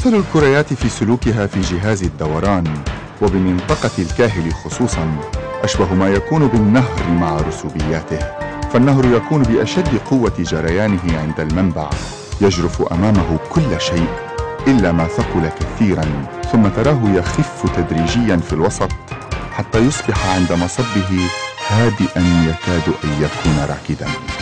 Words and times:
ومثل 0.00 0.16
الكريات 0.16 0.72
في 0.72 0.88
سلوكها 0.88 1.46
في 1.46 1.60
جهاز 1.60 2.02
الدوران 2.02 2.64
وبمنطقة 3.22 3.90
الكاهل 3.98 4.54
خصوصا 4.54 5.16
أشبه 5.62 5.94
ما 5.94 6.08
يكون 6.08 6.48
بالنهر 6.48 7.10
مع 7.10 7.36
رسوبياته. 7.36 8.18
فالنهر 8.72 9.04
يكون 9.04 9.42
بأشد 9.42 9.98
قوة 10.10 10.32
جريانه 10.38 11.18
عند 11.18 11.40
المنبع 11.40 11.90
يجرف 12.40 12.92
أمامه 12.92 13.38
كل 13.50 13.80
شيء 13.80 14.08
إلا 14.66 14.92
ما 14.92 15.06
ثقل 15.06 15.48
كثيرا 15.60 16.04
ثم 16.52 16.68
تراه 16.68 17.00
يخف 17.14 17.76
تدريجيا 17.76 18.36
في 18.36 18.52
الوسط 18.52 18.90
حتى 19.52 19.78
يصبح 19.78 20.26
عند 20.26 20.52
مصبه 20.52 21.28
هادئا 21.68 22.22
يكاد 22.48 22.94
أن 23.04 23.10
يكون 23.22 23.66
راكدا. 23.68 24.39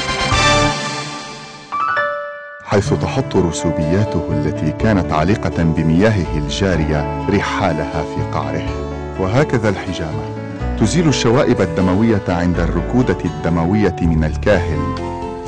حيث 2.69 2.95
تحط 2.95 3.37
رسوبياته 3.37 4.23
التي 4.33 4.73
كانت 4.73 5.13
عالقة 5.13 5.63
بمياهه 5.63 6.39
الجارية 6.39 7.29
رحالها 7.29 8.03
في 8.03 8.33
قعره. 8.33 8.69
وهكذا 9.21 9.69
الحجامة. 9.69 10.23
تزيل 10.81 11.09
الشوائب 11.09 11.61
الدموية 11.61 12.23
عند 12.29 12.61
الركودة 12.61 13.17
الدموية 13.25 13.97
من 14.03 14.25
الكاهل 14.25 14.79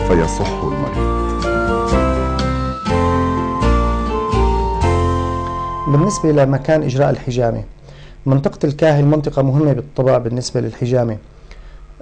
فيصح 0.08 0.50
المريض. 0.62 1.20
بالنسبة 5.88 6.32
لمكان 6.32 6.82
إجراء 6.82 7.10
الحجامة 7.10 7.64
منطقة 8.26 8.58
الكاهل 8.64 9.04
منطقة 9.04 9.42
مهمة 9.42 9.72
بالطبع 9.72 10.19
بالنسبة 10.19 10.60
للحجامة. 10.60 11.16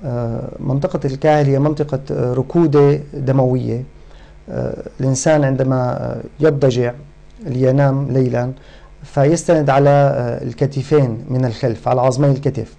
آه، 0.04 0.48
منطقة 0.60 1.00
الكاهل 1.04 1.46
هي 1.46 1.58
منطقة 1.58 2.00
ركودة 2.10 3.00
دموية. 3.14 3.76
آه، 3.78 3.97
الإنسان 5.00 5.44
عندما 5.44 6.16
يضجع 6.40 6.92
لينام 7.46 8.08
ليلا 8.10 8.52
فيستند 9.02 9.70
على 9.70 9.90
آه، 9.90 10.44
الكتفين 10.44 11.24
من 11.28 11.44
الخلف 11.44 11.88
على 11.88 12.00
عظمي 12.00 12.28
الكتف. 12.30 12.74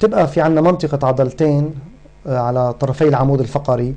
تبقى 0.00 0.28
في 0.28 0.40
عندنا 0.40 0.60
منطقة 0.60 1.06
عضلتين 1.06 1.74
على 2.26 2.72
طرفي 2.72 3.08
العمود 3.08 3.40
الفقري. 3.40 3.94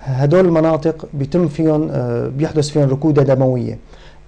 هدول 0.00 0.44
المناطق 0.46 1.06
بيتم 1.14 1.48
فيهم 1.48 1.90
بيحدث 2.36 2.68
فيهم 2.68 2.90
ركودة 2.90 3.22
دموية. 3.22 3.78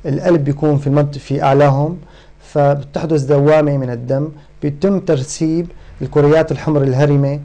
القلب 0.06 0.44
بيكون 0.44 0.78
في 0.78 0.86
المنطقة 0.86 1.18
في 1.18 1.42
أعلاهم 1.42 1.98
فبتحدث 2.40 3.22
دوامة 3.22 3.76
من 3.76 3.90
الدم. 3.90 4.28
بيتم 4.62 5.00
ترسيب 5.00 5.66
الكريات 6.02 6.52
الحمر 6.52 6.82
الهرمة 6.82 7.40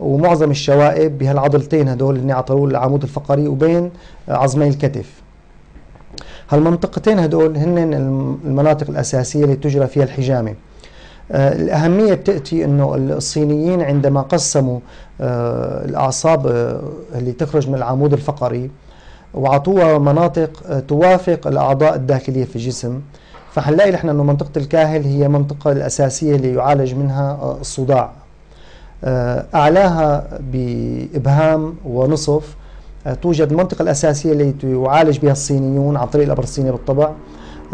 ومعظم 0.00 0.50
الشوائب 0.50 1.18
بهالعضلتين 1.18 1.88
هدول 1.88 2.16
اللي 2.16 2.32
على 2.32 2.44
العمود 2.50 3.02
الفقري 3.02 3.48
وبين 3.48 3.90
عظمي 4.28 4.68
الكتف. 4.68 5.22
هالمنطقتين 6.50 7.18
هدول 7.18 7.56
هن 7.56 7.78
المناطق 8.44 8.90
الأساسية 8.90 9.44
اللي 9.44 9.56
تجرى 9.56 9.86
فيها 9.86 10.04
الحجامة. 10.04 10.54
آه 11.32 11.52
الأهمية 11.52 12.14
بتأتي 12.14 12.64
أنه 12.64 12.94
الصينيين 12.94 13.82
عندما 13.82 14.20
قسموا 14.20 14.80
آه 15.20 15.84
الأعصاب 15.84 16.46
آه 16.46 16.80
اللي 17.14 17.32
تخرج 17.32 17.68
من 17.68 17.74
العمود 17.74 18.12
الفقري 18.12 18.70
وعطوها 19.34 19.98
مناطق 19.98 20.80
توافق 20.88 21.46
الأعضاء 21.46 21.94
الداخلية 21.94 22.44
في 22.44 22.56
الجسم. 22.56 23.00
فحنلاقي 23.52 23.90
نحن 23.90 24.08
أنه 24.08 24.22
منطقة 24.22 24.50
الكاهل 24.56 25.04
هي 25.04 25.26
المنطقة 25.26 25.72
الأساسية 25.72 26.36
اللي 26.36 26.54
يعالج 26.54 26.94
منها 26.94 27.56
الصداع. 27.60 28.12
أعلاها 29.54 30.26
بإبهام 30.52 31.74
ونصف. 31.84 32.56
توجد 33.22 33.50
المنطقة 33.50 33.82
الأساسية 33.82 34.32
اللي 34.32 34.54
يعالج 34.64 35.18
بها 35.18 35.32
الصينيون 35.32 35.96
عن 35.96 36.06
طريق 36.06 36.24
الأبر 36.24 36.42
الصينية 36.42 36.70
بالطبع 36.70 37.10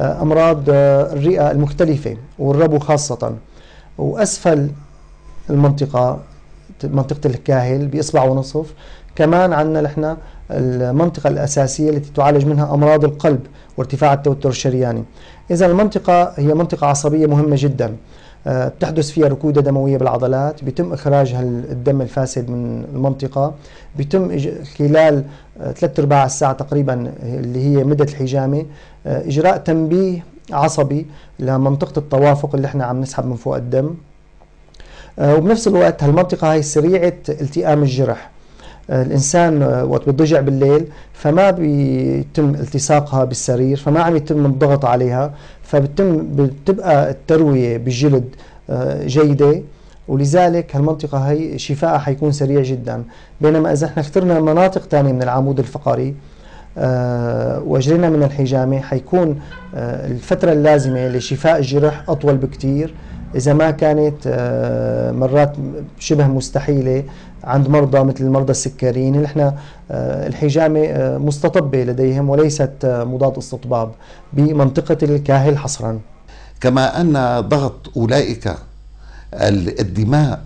أمراض 0.01 0.63
الرئة 0.69 1.51
المختلفة 1.51 2.17
والربو 2.39 2.79
خاصة. 2.79 3.35
وأسفل 3.99 4.71
المنطقة 5.51 6.19
منطقة 6.85 7.27
الكاهل 7.27 7.87
بإصبع 7.87 8.25
ونصف. 8.25 8.75
كمان 9.17 9.53
عندنا 9.53 9.81
نحن 9.81 10.17
المنطقة 10.51 11.29
الأساسية 11.29 11.91
التي 11.91 12.13
تعالج 12.13 12.47
منها 12.47 12.75
أمراض 12.75 13.05
القلب 13.05 13.41
وارتفاع 13.77 14.13
التوتر 14.13 14.49
الشرياني. 14.49 15.05
إذا 15.51 15.67
المنطقة 15.67 16.33
هي 16.37 16.55
منطقة 16.55 16.87
عصبية 16.87 17.27
مهمة 17.27 17.57
جدا. 17.59 17.87
آه، 17.87 17.93
بتحدث 18.47 19.11
فيها 19.11 19.29
ركودة 19.29 19.61
دموية 19.61 19.99
بالعضلات 19.99 20.65
بيتم 20.65 20.93
إخراج 20.93 21.35
الدم 21.35 22.03
الفاسد 22.03 22.51
من 22.51 22.85
المنطقة 22.95 23.55
بيتم 23.97 24.39
خلال 24.79 25.25
آه، 25.61 25.73
ثلاث 25.73 25.99
أرباع 26.01 26.25
الساعة 26.25 26.53
تقريبا 26.53 27.13
اللي 27.23 27.65
هي 27.65 27.85
مدة 27.85 28.05
الحجامة 28.05 28.67
آه، 29.07 29.29
إجراء 29.29 29.57
تنبيه 29.57 30.25
عصبي 30.53 31.07
لمنطقة 31.39 31.99
التوافق 31.99 32.55
اللي 32.55 32.67
إحنا 32.67 32.85
عم 32.85 33.01
نسحب 33.01 33.27
من 33.27 33.37
فوق 33.37 33.57
الدم. 33.57 33.95
وبنفس 35.19 35.69
الوقت 35.69 36.03
هالمنطقة 36.05 36.53
هي 36.53 36.63
سريعة 36.63 37.13
التئام 37.29 37.83
الجرح. 37.83 38.31
الإنسان 38.91 39.63
وقت 39.63 40.07
بيضجع 40.07 40.41
بالليل 40.41 40.85
فما 41.13 41.51
بيتم 41.51 42.55
التصاقها 42.55 43.25
بالسرير 43.25 43.77
فما 43.77 44.01
عم 44.03 44.17
يتم 44.17 44.47
الضغط 44.47 44.85
عليها 44.85 45.35
فبتم 45.63 46.27
بتبقى 46.37 47.11
التروية 47.11 47.77
بالجلد 47.79 48.25
آه، 48.71 49.07
جيدة. 49.07 49.63
ولذلك 50.09 50.77
هالمنطقة 50.77 51.19
هي 51.19 51.59
شفائها 51.59 51.99
حيكون 51.99 52.33
سريع 52.33 52.63
جدا. 52.63 53.03
بينما 53.41 53.73
إذا 53.73 53.87
إحنا 53.87 54.03
اخترنا 54.03 54.41
مناطق 54.41 54.83
ثانية 54.91 55.13
من 55.13 55.23
العمود 55.23 55.59
الفقري 55.59 56.15
آه 56.79 57.63
وجرينا 57.67 58.11
من 58.11 58.23
الحجامة 58.23 58.81
حيكون 58.81 59.41
آه 59.75 60.07
الفترة 60.07 60.53
اللازمة 60.53 61.09
لشفاء 61.09 61.59
الجرح 61.59 62.05
أطول 62.09 62.37
بكتير. 62.37 62.95
إذا 63.35 63.53
ما 63.53 63.71
كانت 63.71 64.17
آه 64.27 65.13
مرات 65.13 65.53
شبه 65.99 66.27
مستحيلة 66.27 67.05
عند 67.45 67.69
مرضى 67.69 68.05
مثل 68.05 68.25
المرضى 68.25 68.51
السكريين. 68.51 69.15
اللي 69.15 69.27
إحنا 69.27 69.55
آه، 69.91 70.27
الحجامة 70.27 70.81
آه، 70.85 71.19
مستطبة 71.19 71.85
لديهم 71.85 72.29
وليست 72.31 72.71
مضاد 72.85 73.37
استطباب 73.39 73.93
بمنطقة 74.33 74.99
الكاهل 75.03 75.59
حصرا. 75.59 76.01
كما 76.61 77.01
أن 77.01 77.41
ضغط 77.49 77.91
أولئك 77.97 78.55
الدماء 79.35 80.41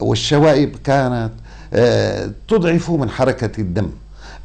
والشوائب 0.00 0.76
كانت 0.84 1.30
تضعف 2.48 2.90
من 2.90 3.10
حركة 3.10 3.60
الدم. 3.60 3.90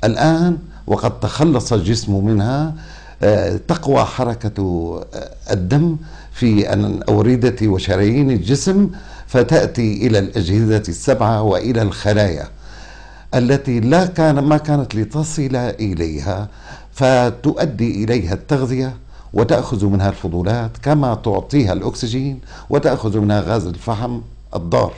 الآن 0.04 0.58
وقد 0.88 1.20
تخلص 1.20 1.74
الجسم 1.74 2.26
منها 2.26 2.74
تقوى 3.68 4.04
حركة 4.06 5.00
الدم 5.52 5.98
في 6.39 6.74
الأوردة 6.74 7.68
وشرايين 7.68 8.31
الجسم 8.31 8.89
فتأتي 9.27 10.07
إلى 10.07 10.19
الأجهزة 10.19 10.83
السبعة 10.89 11.41
وإلى 11.41 11.81
الخلايا 11.81 12.47
التي 13.36 13.80
لا 13.80 14.06
كان 14.06 14.39
ما 14.39 14.57
كانت 14.57 14.95
لتصل 14.95 15.56
إليها 15.56 16.47
فتؤدي 16.91 18.03
إليها 18.03 18.33
التغذية 18.33 18.95
وتأخذ 19.33 19.86
منها 19.86 20.09
الفضولات 20.09 20.71
كما 20.81 21.15
تعطيها 21.15 21.74
الأكسجين 21.74 22.39
وتأخذ 22.69 23.19
منها 23.19 23.42
غاز 23.42 23.65
الفحم 23.65 24.21
الضار. 24.56 24.94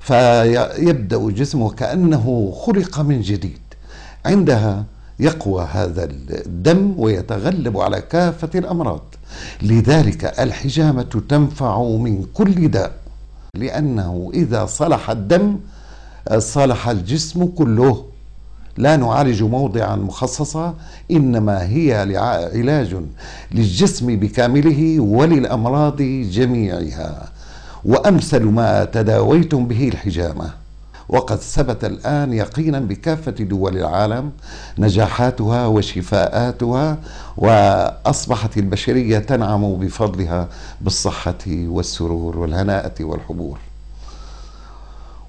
فيبدأ 0.00 1.30
جسمه 1.30 1.70
كأنه 1.70 2.52
خلق 2.66 3.00
من 3.00 3.20
جديد. 3.20 3.60
عندها 4.26 4.84
يقوى 5.22 5.68
هذا 5.72 6.04
الدم 6.30 6.94
ويتغلب 6.98 7.78
على 7.78 8.00
كافة 8.00 8.50
الأمراض. 8.54 9.02
لذلك 9.62 10.24
الحجامة 10.40 11.12
تنفع 11.28 11.82
من 11.82 12.24
كل 12.34 12.68
داء 12.68 12.92
لأنه 13.54 14.30
إذا 14.34 14.66
صلح 14.66 15.10
الدم 15.10 15.58
صلح 16.38 16.88
الجسم 16.88 17.46
كله. 17.46 18.04
لا 18.76 18.96
نعالج 18.96 19.42
موضعا 19.42 19.96
مخصصا 19.96 20.74
إنما 21.10 21.62
هي 21.62 21.94
علاج 22.54 22.96
للجسم 23.52 24.16
بكامله 24.16 25.00
وللأمراض 25.00 26.02
جميعها. 26.36 27.28
وأمثل 27.84 28.42
ما 28.42 28.84
تداويتم 28.84 29.66
به 29.66 29.88
الحجامة. 29.88 30.61
وقد 31.08 31.36
ثبت 31.36 31.84
الآن 31.84 32.32
يقينا 32.32 32.80
بكافة 32.80 33.30
دول 33.32 33.76
العالم 33.76 34.32
نجاحاتها 34.78 35.66
وشفاءاتها 35.66 36.98
وأصبحت 37.36 38.58
البشرية 38.58 39.18
تنعم 39.18 39.74
بفضلها 39.76 40.48
بالصحة 40.80 41.44
والسرور 41.48 42.38
والهناءة 42.38 43.04
والحبور. 43.04 43.58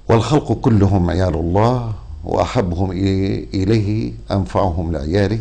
والخلق 0.09 0.51
كلهم 0.51 1.09
عيال 1.09 1.33
الله 1.35 1.93
وأحبهم 2.23 2.91
إليه 3.53 4.13
أنفعهم 4.31 4.91
لعياله. 4.91 5.39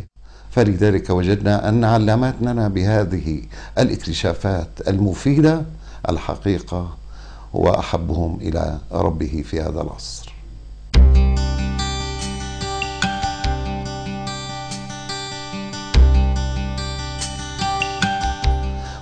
فلذلك 0.51 1.11
وجدنا 1.11 1.69
أن 1.69 1.85
علاماتنا 1.85 2.69
بهذه 2.69 3.43
الاكتشافات 3.79 4.69
المفيدة 4.89 5.63
الحقيقة 6.09 6.97
وأحبهم 7.53 8.39
إلى 8.41 8.79
ربه 8.93 9.45
في 9.47 9.61
هذا 9.61 9.81
العصر. 9.81 10.22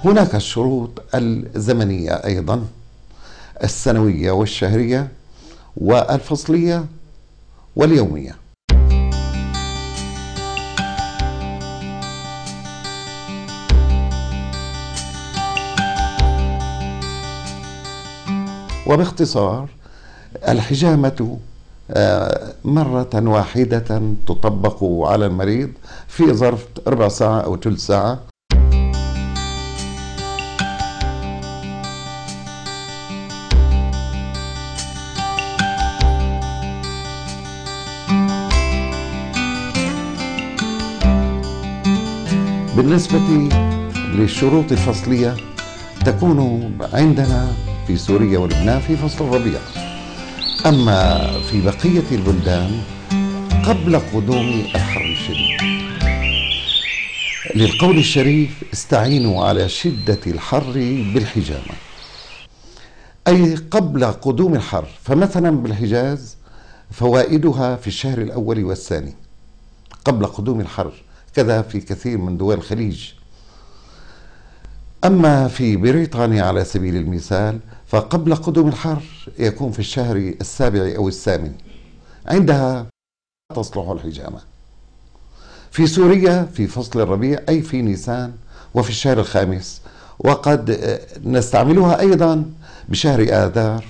هناك 0.04 0.34
الشروط 0.34 0.90
الزمنية 1.14 2.12
أيضا 2.12 2.66
السنوية 3.64 4.30
والشهرية 4.30 5.08
والفصلية 5.76 6.84
واليومية. 7.76 8.36
وباختصار 18.86 19.68
الحجامة 20.48 21.38
آه، 21.90 22.52
مرة 22.64 23.10
واحدة 23.14 24.02
تطبق 24.26 24.84
على 24.84 25.26
المريض 25.26 25.70
في 26.08 26.32
ظرف 26.32 26.66
ربع 26.86 27.08
ساعة 27.08 27.40
أو 27.40 27.56
ثلث 27.56 27.86
ساعة 27.86 28.29
بالنسبة 42.80 43.48
للشروط 43.94 44.72
الفصلية 44.72 45.36
تكون 46.04 46.70
عندنا 46.92 47.52
في 47.86 47.96
سوريا 47.96 48.38
ولبنان 48.38 48.80
في 48.80 48.96
فصل 48.96 49.24
الربيع. 49.24 49.60
أما 50.66 51.30
في 51.40 51.60
بقية 51.60 52.04
البلدان 52.12 52.82
قبل 53.64 53.96
قدوم 53.96 54.64
الحر 54.74 55.00
الشديد. 55.00 55.60
للقول 57.54 57.98
الشريف 57.98 58.50
استعينوا 58.72 59.44
على 59.44 59.68
شدة 59.68 60.20
الحر 60.26 60.72
بالحجامة. 61.14 61.74
أي 63.28 63.54
قبل 63.56 64.04
قدوم 64.04 64.54
الحر 64.54 64.86
فمثلا 65.02 65.50
بالحجاز 65.50 66.36
فوائدها 66.90 67.76
في 67.76 67.86
الشهر 67.86 68.18
الأول 68.18 68.64
والثاني. 68.64 69.14
قبل 70.04 70.26
قدوم 70.26 70.60
الحر 70.60 70.92
كذا 71.34 71.62
في 71.62 71.80
كثير 71.80 72.18
من 72.18 72.36
دول 72.36 72.54
الخليج. 72.54 73.12
أما 75.04 75.48
في 75.48 75.76
بريطانيا 75.76 76.42
على 76.42 76.64
سبيل 76.64 76.96
المثال 76.96 77.58
فقبل 77.86 78.34
قدوم 78.34 78.68
الحر 78.68 79.02
يكون 79.38 79.72
في 79.72 79.78
الشهر 79.78 80.16
السابع 80.16 80.94
أو 80.96 81.08
الثامن. 81.08 81.52
عندها 82.26 82.86
تصلح 83.56 83.88
الحجامة. 83.88 84.40
في 85.70 85.86
سوريا 85.86 86.48
في 86.54 86.66
فصل 86.66 87.00
الربيع 87.00 87.40
أي 87.48 87.62
في 87.62 87.82
نيسان 87.82 88.32
وفي 88.74 88.90
الشهر 88.90 89.20
الخامس. 89.20 89.80
وقد 90.18 90.70
نستعملها 91.24 92.00
أيضا 92.00 92.44
بشهر 92.88 93.22
آذار 93.22 93.84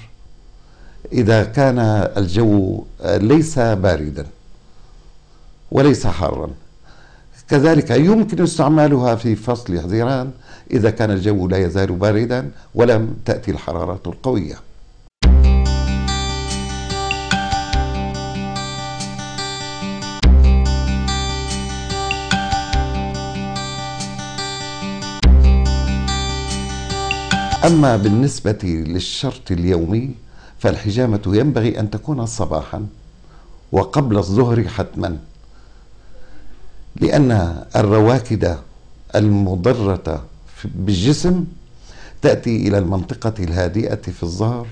إذا 1.13 1.45
كان 1.45 1.79
الجو 2.17 2.85
ليس 3.05 3.59
باردا 3.59 4.27
وليس 5.71 6.07
حارا 6.07 6.51
كذلك 7.51 7.91
يمكن 7.91 8.43
استعمالها 8.43 9.15
في 9.15 9.37
فصل 9.37 9.81
حزيران 9.81 10.31
إذا 10.71 10.91
كان 10.91 11.11
الجو 11.11 11.49
لا 11.49 11.59
يزال 11.59 11.93
باردا 11.93 12.51
ولم 12.75 13.17
تأتي 13.25 13.51
الحرارة 13.51 14.01
القوية. 14.07 14.55
أما 27.65 27.97
بالنسبة 27.97 28.59
للشرط 28.65 29.51
اليومي 29.51 30.11
فالحجامة 30.59 31.23
ينبغي 31.27 31.81
أن 31.81 31.91
تكون 31.91 32.27
صباحا 32.27 32.87
وقبل 33.73 34.17
الظهر 34.17 34.69
حتما. 34.69 35.30
لأن 36.97 37.63
الرواكد 37.77 38.57
المضرة 39.15 40.25
بالجسم 40.65 41.45
تأتي 42.23 42.57
إلى 42.69 42.79
المنطقة 42.79 43.35
الهادئة 43.39 43.95
في 43.95 44.23
الظهر 44.23 44.67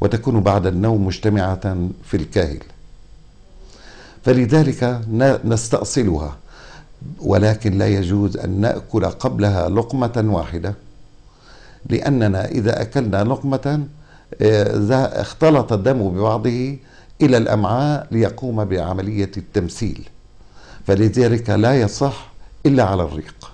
وتكون 0.00 0.40
بعد 0.40 0.66
النوم 0.66 1.06
مجتمعة 1.06 1.88
في 2.04 2.16
الكاهل. 2.16 2.62
فلذلك 4.24 5.00
نستأصلها 5.44 6.36
ولكن 7.20 7.78
لا 7.78 7.86
يجوز 7.86 8.36
أن 8.36 8.60
نأكل 8.60 9.04
قبلها 9.06 9.68
لقمة 9.68 10.24
واحدة 10.26 10.74
لأننا 11.90 12.44
إذا 12.48 12.82
أكلنا 12.82 13.24
لقمة 13.24 13.84
آه، 14.42 15.20
اختلط 15.20 15.72
الدم 15.72 16.08
ببعضه 16.08 16.76
إلى 17.22 17.36
الأمعاء 17.36 18.06
ليقوم 18.10 18.64
بعملية 18.64 19.30
التمثيل. 19.36 20.08
فلذلك 20.86 21.50
لا 21.50 21.80
يصح 21.80 22.32
إلا 22.66 22.84
على 22.84 23.02
الريق. 23.02 23.52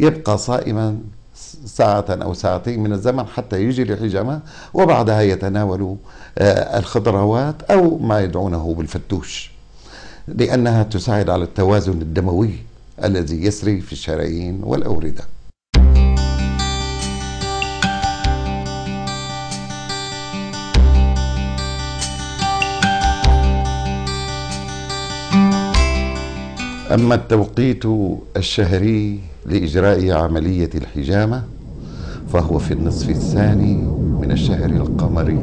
يبقى 0.00 0.38
صائما 0.38 0.98
ساعة 1.66 2.04
أو 2.10 2.34
ساعتين 2.34 2.82
من 2.82 2.92
الزمن 2.92 3.26
حتى 3.26 3.62
يجي 3.64 3.82
الحجامة 3.82 4.40
وبعدها 4.74 5.20
يتناول 5.20 5.96
آه، 6.38 6.78
الخضروات 6.78 7.62
أو 7.62 7.98
ما 7.98 8.20
يدعونه 8.20 8.74
بالفتوش 8.74 9.50
لأنها 10.28 10.82
تساعد 10.82 11.30
على 11.30 11.44
التوازن 11.44 11.92
الدموي 12.02 12.50
الذي 13.04 13.44
يسري 13.44 13.80
في 13.80 13.92
الشرايين 13.92 14.60
والأوردة. 14.62 15.24
أما 26.94 27.14
التوقيت 27.14 27.84
الشهري 28.36 29.20
لإجراء 29.46 30.10
عملية 30.10 30.70
الحجامة 30.74 31.42
فهو 32.32 32.58
في 32.58 32.74
النصف 32.74 33.10
الثاني 33.10 33.74
من 34.20 34.30
الشهر 34.30 34.70
القمري. 34.70 35.38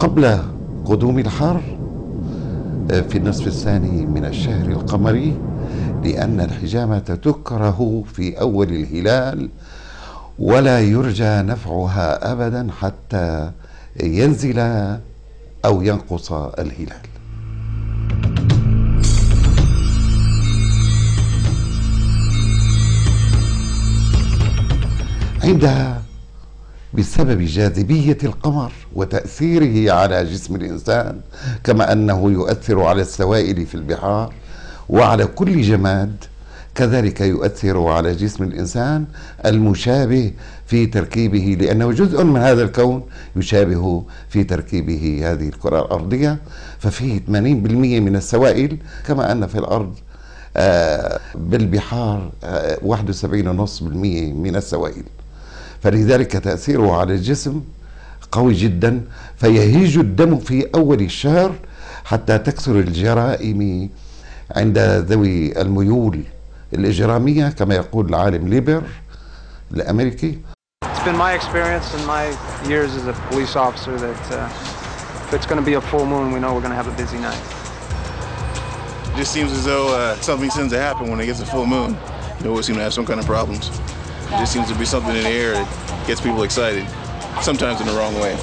قبل 0.00 0.38
قدوم 0.84 1.18
الحر 1.18 1.60
في 2.88 3.18
النصف 3.18 3.46
الثاني 3.46 4.06
من 4.06 4.24
الشهر 4.24 4.66
القمري 4.70 5.34
لأن 6.04 6.40
الحجامة 6.40 6.98
تكره 6.98 8.04
في 8.14 8.40
أول 8.40 8.68
الهلال 8.68 9.48
ولا 10.38 10.80
يرجى 10.80 11.42
نفعها 11.42 12.32
أبدا 12.32 12.68
حتى 12.80 13.50
ينزل 14.02 14.58
أو 15.64 15.82
ينقص 15.82 16.32
الهلال. 16.32 17.11
عندها 25.42 26.02
بسبب 26.94 27.40
جاذبية 27.40 28.18
القمر 28.24 28.72
وتأثيره 28.94 29.92
على 29.92 30.24
جسم 30.24 30.54
الإنسان 30.54 31.20
كما 31.64 31.92
أنه 31.92 32.30
يؤثر 32.30 32.82
على 32.82 33.02
السوائل 33.02 33.66
في 33.66 33.74
البحار 33.74 34.34
وعلى 34.88 35.26
كل 35.26 35.62
جماد 35.62 36.16
كذلك 36.74 37.20
يؤثر 37.20 37.86
على 37.86 38.14
جسم 38.14 38.44
الإنسان 38.44 39.04
المشابه 39.46 40.32
في 40.66 40.86
تركيبه 40.86 41.56
لأنه 41.60 41.92
جزء 41.92 42.24
من 42.24 42.40
هذا 42.40 42.62
الكون 42.62 43.02
يشابه 43.36 44.04
في 44.28 44.44
تركيبه 44.44 45.20
هذه 45.24 45.48
الكرة 45.48 45.80
الأرضية 45.80 46.38
ففيه 46.78 47.20
80% 47.20 47.30
من 47.30 48.16
السوائل 48.16 48.76
كما 49.06 49.32
أن 49.32 49.46
في 49.46 49.58
الأرض 49.58 49.94
آه، 50.56 51.20
بالبحار 51.34 52.30
71.5% 52.42 52.44
آه، 52.44 54.32
من 54.32 54.56
السوائل. 54.56 55.02
فلذلك 55.82 56.32
تأثيره 56.32 56.96
على 56.96 57.14
الجسم 57.14 57.62
قوي 58.32 58.54
جدا 58.54 59.04
فيهيج 59.36 59.98
الدم 59.98 60.38
في 60.38 60.68
أول 60.74 61.00
الشهر 61.00 61.54
حتى 62.04 62.38
تكثر 62.38 62.72
الجرائم 62.72 63.90
عند 64.56 64.78
ذوي 64.78 65.60
الميول 65.60 66.22
الإجرامية 66.74 67.48
كما 67.48 67.74
يقول 67.74 68.08
العالم 68.08 68.48
ليبر 68.48 68.82
الأمريكي 69.74 70.38
It's 70.84 71.04
been 71.04 71.16
my 71.16 71.32
experience 71.32 71.92
in 71.94 72.06
my 72.06 72.24
years 72.68 72.94
as 72.94 73.06
a 73.08 73.12
police 73.30 73.56
officer 73.56 73.96
that 73.96 74.24
uh, 74.30 74.48
if 75.26 75.34
it's 75.34 75.46
going 75.46 75.60
to 75.60 75.66
be 75.66 75.74
a 75.74 75.80
full 75.80 76.06
moon, 76.06 76.32
we 76.32 76.38
know 76.38 76.54
we're 76.54 76.60
going 76.60 76.70
to 76.70 76.82
have 76.82 76.86
a 76.86 76.96
busy 76.96 77.18
night. 77.18 77.42
It 79.12 79.16
just 79.16 79.32
seems 79.32 79.50
as 79.50 79.64
though 79.64 79.88
uh, 79.88 80.14
something 80.20 80.48
tends 80.50 80.72
to 80.72 80.78
happen 80.78 81.10
when 81.10 81.18
it 81.18 81.26
gets 81.26 81.40
a 81.40 81.46
full 81.46 81.66
moon. 81.66 81.96
You 82.40 82.50
always 82.50 82.66
seem 82.66 82.76
to 82.76 82.82
have 82.82 82.94
some 82.94 83.04
kind 83.04 83.18
of 83.18 83.26
problems. 83.26 83.70
It 84.32 84.38
just 84.38 84.52
seems 84.52 84.68
to 84.68 84.74
be 84.74 84.84
something 84.86 85.14
in 85.14 85.22
the 85.24 85.28
air 85.28 85.52
that 85.52 85.68
gets 86.06 86.20
people 86.20 86.42
excited, 86.42 86.86
sometimes 87.42 87.80
in 87.80 87.86
the 87.86 87.92
wrong 87.92 88.14
way. 88.20 88.36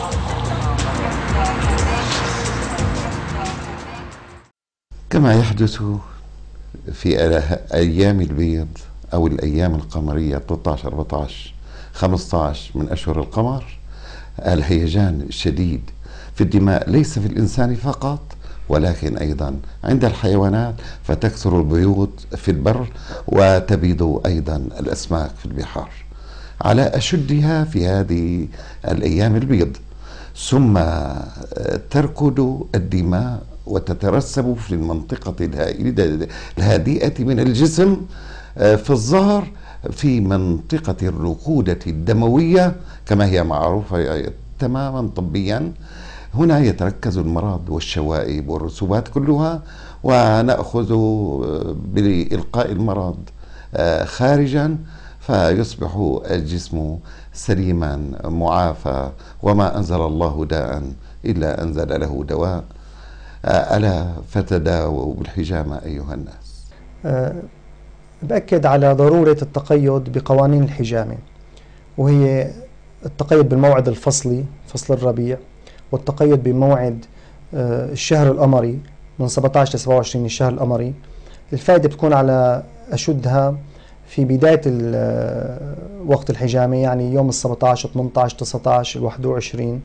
كما 5.10 5.34
يحدث 5.39 5.81
في 6.93 7.17
أيام 7.74 8.22
البيض 8.22 8.67
أو 9.13 9.27
الأيام 9.27 9.75
القمرية 9.75 10.38
13 10.38 10.88
14 10.88 11.53
15 11.93 12.72
من 12.75 12.89
أشهر 12.89 13.19
القمر 13.19 13.63
الهيجان 14.39 15.22
الشديد 15.22 15.81
في 16.36 16.41
الدماء 16.41 16.89
ليس 16.89 17.19
في 17.19 17.25
الإنسان 17.27 17.75
فقط 17.75 18.19
ولكن 18.70 19.18
أيضا 19.18 19.56
عند 19.84 20.06
الحيوانات 20.06 20.76
فتكثر 21.04 21.60
البيوت 21.60 22.26
في 22.36 22.52
البر 22.52 22.88
وتبيض 23.28 24.22
أيضا 24.26 24.56
الأسماك 24.80 25.32
في 25.40 25.46
البحار. 25.46 25.90
على 26.62 26.82
أشدها 26.82 27.64
في 27.64 27.88
هذه 27.88 28.48
الأيام 28.88 29.36
البيض 29.36 29.78
ثم 30.50 30.80
تركض 31.90 32.68
الدماء 32.76 33.44
وتترسب 33.66 34.54
في 34.54 34.76
المنطقة 34.76 35.36
الهادئة 36.58 37.24
من 37.24 37.40
الجسم 37.40 37.98
آه، 38.58 38.76
في 38.76 38.90
الظهر 38.90 39.48
في 39.92 40.20
منطقة 40.20 40.96
الركودة 41.08 41.80
الدموية 41.88 42.76
كما 43.06 43.26
هي 43.26 43.44
معروفة 43.44 44.26
تماما 44.60 45.10
طبيا 45.16 45.72
هنا 46.33 46.59
يتركز 46.59 47.17
المرض 47.17 47.69
والشوائب 47.69 48.50
والرسوبات 48.50 49.07
كلها 49.07 49.62
ونأخذ 50.03 50.91
آه، 50.91 51.75
بإلقاء 51.86 52.71
المرض 52.71 53.17
آه، 53.75 54.03
خارجا 54.03 54.77
فيصبح 55.19 56.19
الجسم 56.31 56.98
سليما 57.33 58.01
معافى 58.24 59.09
وما 59.43 59.77
أنزل 59.77 60.01
الله 60.01 60.45
داء 60.45 60.83
إلا 61.25 61.63
أنزل 61.63 62.00
له 62.00 62.24
دواء. 62.29 62.63
آه، 63.45 63.77
ألا 63.77 64.07
فتداووا 64.29 65.13
بالحجامة 65.15 65.81
أيها 65.86 66.13
الناس. 66.13 66.65
بأكد 68.24 68.65
على 68.65 68.93
ضرورة 68.93 69.38
التقيد 69.41 70.17
بقوانين 70.17 70.63
الحجامة 70.63 71.17
وهي 71.98 72.51
التقيد 73.05 73.50
بالموعد 73.50 73.88
الفصلي 73.88 74.45
فصل 74.67 74.93
الربيع. 74.93 75.38
والتقيد 75.91 76.43
بموعد 76.43 77.05
آه، 77.53 77.91
الشهر 77.91 78.31
القمري 78.31 78.79
من 79.19 79.27
17 79.27 79.75
ل 79.75 79.79
27 79.79 80.25
الشهر 80.25 80.51
القمري. 80.51 80.93
الفائدة 81.53 81.89
بتكون 81.89 82.13
على 82.13 82.63
أشدها 82.91 83.55
في 84.08 84.25
بداية 84.25 84.62
آه، 84.67 85.75
وقت 86.08 86.29
الحجامة 86.29 86.77
يعني 86.77 87.13
يوم 87.13 87.29
ال 87.29 87.34
17 87.34 87.89
18 87.89 88.38
19 88.38 89.03
21 89.03 89.81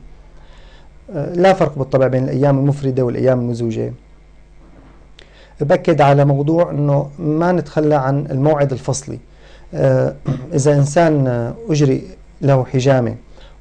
لا 1.13 1.53
فرق 1.53 1.77
بالطبع 1.77 2.07
بين 2.07 2.23
الأيام 2.23 2.59
المفردة 2.59 3.03
والأيام 3.05 3.39
المزوجة 3.39 3.93
بأكد 5.61 6.01
على 6.01 6.25
موضوع 6.25 6.71
أنه 6.71 7.09
ما 7.19 7.51
نتخلى 7.51 7.95
عن 7.95 8.27
الموعد 8.31 8.71
الفصلي. 8.71 9.19
آه، 9.73 10.15
إذا 10.53 10.73
إنسان 10.75 11.53
أجري 11.69 12.03
له 12.41 12.65
حجامة 12.65 13.15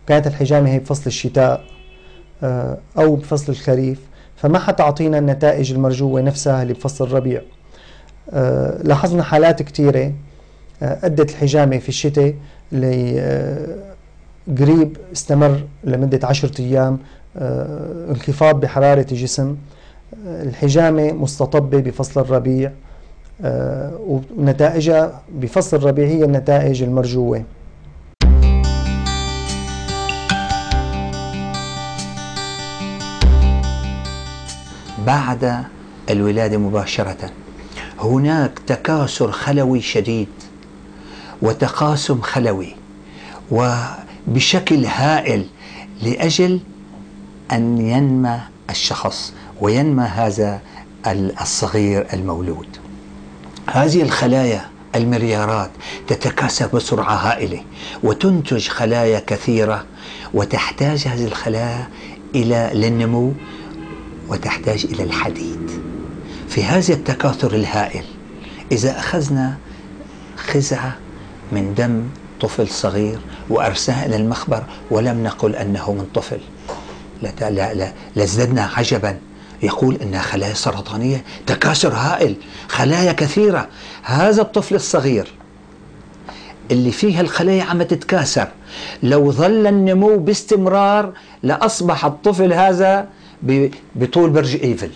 وكانت 0.05 0.27
الحجامة 0.27 0.69
هي 0.69 0.79
بفصل 0.79 1.03
الشتاء 1.07 1.65
أو 2.99 3.17
بفصل 3.17 3.53
الخريف 3.53 4.01
فما 4.37 4.59
حتعطينا 4.59 5.19
النتائج 5.19 5.73
المرجوة 5.73 6.21
نفسها 6.21 6.63
اللي 6.63 6.75
بفصل 6.75 7.05
الربيع. 7.05 7.43
آه، 8.33 8.83
لاحظنا 8.83 9.23
حالات 9.23 9.63
كثيرة 9.63 10.13
أدت 10.83 11.31
الحجامة 11.31 11.79
في 11.79 11.89
الشتاء 11.89 12.35
قريب 14.59 14.97
استمر 15.13 15.61
لمدة 15.85 16.29
عشرة 16.29 16.61
أيام 16.61 16.99
انخفاض 18.11 18.61
بحرارة 18.61 19.07
الجسم. 19.13 19.57
الحجامة 20.27 21.13
مستطبة 21.13 21.81
بفصل 21.81 22.21
الربيع 22.21 22.73
آه، 23.45 24.21
ونتائجها 24.37 25.23
بفصل 25.33 25.77
الربيع 25.77 26.07
هي 26.07 26.25
النتائج 26.25 26.83
المرجوة. 26.83 27.43
بعد 35.07 35.65
الولادة 36.11 36.59
مباشرة. 36.59 37.31
هناك 38.01 38.59
تكاثر 38.67 39.33
خلوي 39.33 39.81
شديد 39.81 40.29
وتقاسم 41.43 42.21
خلوي 42.21 42.77
وبشكل 43.51 44.87
هائل 44.87 45.47
لأجل 46.03 46.61
أن 47.53 47.79
ينمى 47.79 48.41
الشخص 48.71 49.33
وينمى 49.61 50.05
هذا 50.05 50.61
الصغير 51.41 52.07
المولود. 52.13 52.69
هذه 53.71 54.03
الخلايا 54.03 54.65
المليارات 54.95 55.71
تتكاثر 56.09 56.67
بسرعة 56.67 57.15
هائلة 57.15 57.63
وتنتج 58.03 58.69
خلايا 58.69 59.23
كثيرة 59.27 59.85
وتحتاج 60.35 61.09
هذه 61.09 61.25
الخلايا 61.25 61.89
إلى 62.35 62.71
للنمو 62.75 63.33
وتحتاج 64.29 64.87
إلى 64.91 65.03
الحديد. 65.03 65.71
في 66.49 66.65
هذا 66.65 66.95
التكاثر 66.95 67.55
الهائل 67.55 68.05
إذا 68.73 68.99
أخذنا 68.99 69.57
خزعة 70.37 70.97
من 71.53 71.75
دم 71.75 72.03
طفل 72.41 72.69
صغير 72.69 73.19
وأرسلها 73.51 74.07
إلى 74.07 74.17
المخبر 74.17 74.63
ولم 74.91 75.23
نقل 75.23 75.57
أنه 75.57 75.93
من 75.93 76.07
طفل 76.15 76.41
لازددنا 78.17 78.71
عجبا. 78.77 79.19
يقول 79.63 79.95
إنها 79.95 80.23
خلايا 80.23 80.55
سرطانية 80.55 81.25
تكاثر 81.47 81.95
هائل 81.95 82.37
خلايا 82.69 83.13
كثيرة. 83.13 83.69
هذا 84.03 84.43
الطفل 84.43 84.75
الصغير 84.75 85.29
اللي 86.71 86.93
فيها 86.93 87.21
الخلايا 87.21 87.63
عم 87.63 87.83
تتكاثر 87.83 88.49
لو 89.03 89.33
ظل 89.33 89.67
النمو 89.67 90.19
باستمرار 90.19 91.13
لأصبح 91.43 92.05
الطفل 92.05 92.53
هذا 92.53 93.09
بطول 93.95 94.31
برج 94.31 94.57
إيفل. 94.63 94.91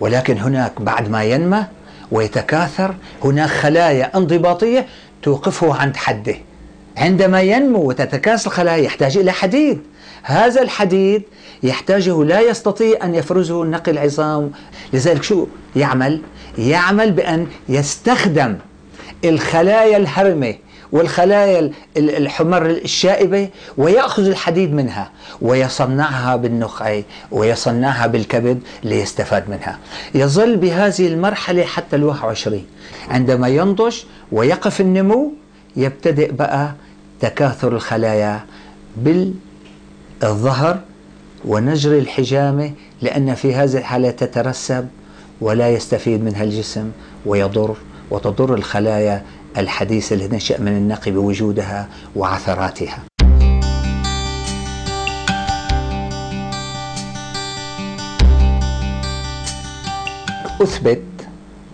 ولكن 0.00 0.38
هناك 0.38 0.82
بعد 0.82 1.10
ما 1.10 1.24
ينمى 1.24 1.64
ويتكاثر 2.10 2.94
هناك 3.24 3.48
خلايا 3.48 4.16
انضباطية 4.16 4.86
توقفه 5.22 5.74
عند 5.74 5.96
حده. 5.96 6.34
عندما 6.96 7.40
ينمو 7.40 7.78
وتتكاثر 7.78 8.50
الخلايا 8.50 8.76
يحتاج 8.76 9.18
إلى 9.18 9.32
حديد. 9.32 9.80
هذا 10.22 10.62
الحديد 10.62 11.22
يحتاجه 11.62 12.24
لا 12.24 12.40
يستطيع 12.40 13.04
أن 13.04 13.14
يفرزه 13.14 13.64
نقل 13.64 13.92
العظام. 13.92 14.50
لذلك 14.92 15.22
شو 15.22 15.46
يعمل؟ 15.76 16.20
يعمل 16.58 17.12
بأن 17.12 17.46
يستخدم 17.68 18.56
الخلايا 19.24 19.96
الهرمة 19.96 20.54
والخلايا 20.92 21.70
الحمر 21.96 22.66
الشائبة 22.66 23.48
ويأخذ 23.76 24.26
الحديد 24.26 24.72
منها 24.72 25.10
ويصنعها 25.42 26.36
بالنخع 26.36 27.00
ويصنعها 27.30 28.06
بالكبد 28.06 28.60
ليستفاد 28.84 29.50
منها. 29.50 29.78
يظل 30.14 30.56
بهذه 30.56 31.06
المرحلة 31.06 31.64
حتى 31.64 31.96
ال 31.96 32.04
21 32.04 32.66
عندما 33.08 33.48
ينضج 33.48 33.96
ويقف 34.32 34.80
النمو 34.80 35.32
يبتدئ 35.76 36.32
بقى 36.32 36.72
تكاثر 37.20 37.72
الخلايا 37.72 38.40
بالظهر 40.22 40.78
ونجري 41.44 41.98
الحجامة 41.98 42.72
لأن 43.02 43.34
في 43.34 43.54
هذه 43.54 43.78
الحالة 43.78 44.10
تترسب 44.10 44.88
ولا 45.40 45.70
يستفيد 45.70 46.24
منها 46.24 46.44
الجسم 46.44 46.90
ويضر 47.26 47.76
وتضر 48.10 48.54
الخلايا 48.54 49.22
الحديثة 49.58 50.14
التي 50.16 50.36
نشأ 50.36 50.60
من 50.60 50.68
النقي 50.68 51.10
بوجودها 51.10 51.88
وعثراتها. 52.16 52.98
أثبت 60.62 61.02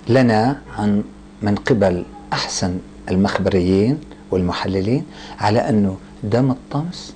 لنا 0.09 0.61
عن 0.79 1.05
من 1.43 1.55
قبل 1.55 2.05
أحسن 2.33 2.79
المخبريين 3.11 4.01
والمحللين 4.31 5.07
على 5.41 5.59
أنه 5.69 5.97
دم 6.23 6.51
الطمس 6.51 7.15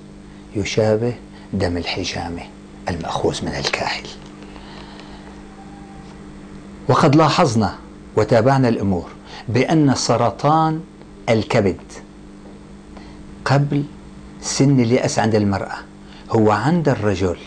يشابه 0.55 1.13
دم 1.53 1.77
الحجامة 1.77 2.41
المأخوذ 2.89 3.45
من 3.45 3.51
الكاحل 3.51 4.07
وقد 6.87 7.15
لاحظنا 7.15 7.75
وتابعنا 8.15 8.69
الأمور 8.69 9.09
بأن 9.49 9.95
سرطان 9.95 10.81
الكبد 11.29 11.81
قبل 13.45 13.83
سن 14.41 14.79
اليأس 14.79 15.19
عند 15.19 15.35
المرأة 15.35 15.77
هو 16.29 16.51
عند 16.51 16.89
الرجل. 16.89 17.37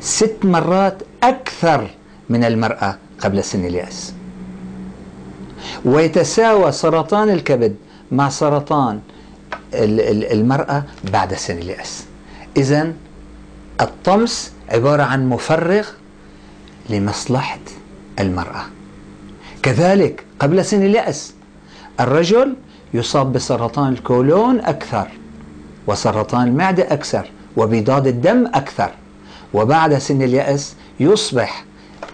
ست 0.00 0.36
مرات 0.44 1.02
أكثر 1.22 1.90
من 2.28 2.44
المرأة 2.44 2.98
قبل 3.20 3.44
سن 3.44 3.64
اليأس. 3.64 4.12
ويتساوى 5.84 6.72
سرطان 6.72 7.30
الكبد 7.30 7.76
مع 8.12 8.28
سرطان 8.28 9.00
المرأة 9.74 10.84
بعد 11.12 11.34
سن 11.34 11.58
اليأس. 11.58 12.04
إذا 12.56 12.92
الطمس 13.80 14.52
عبارة 14.68 15.02
عن 15.02 15.28
مفرغ 15.28 15.88
لمصلحة 16.90 17.60
المرأة. 18.20 18.64
كذلك 19.62 20.24
قبل 20.38 20.64
سن 20.64 20.82
اليأس. 20.82 21.34
الرجل 22.00 22.54
يصاب 22.94 23.32
بسرطان 23.32 23.92
الكولون 23.92 24.60
أكثر 24.60 25.08
وسرطان 25.86 26.48
المعدة 26.48 26.92
أكثر 26.92 27.30
وبيضاد 27.56 28.06
الدم 28.06 28.46
أكثر. 28.46 28.90
وبعد 29.54 29.98
سن 29.98 30.22
اليأس 30.22 30.74
يصبح 31.00 31.64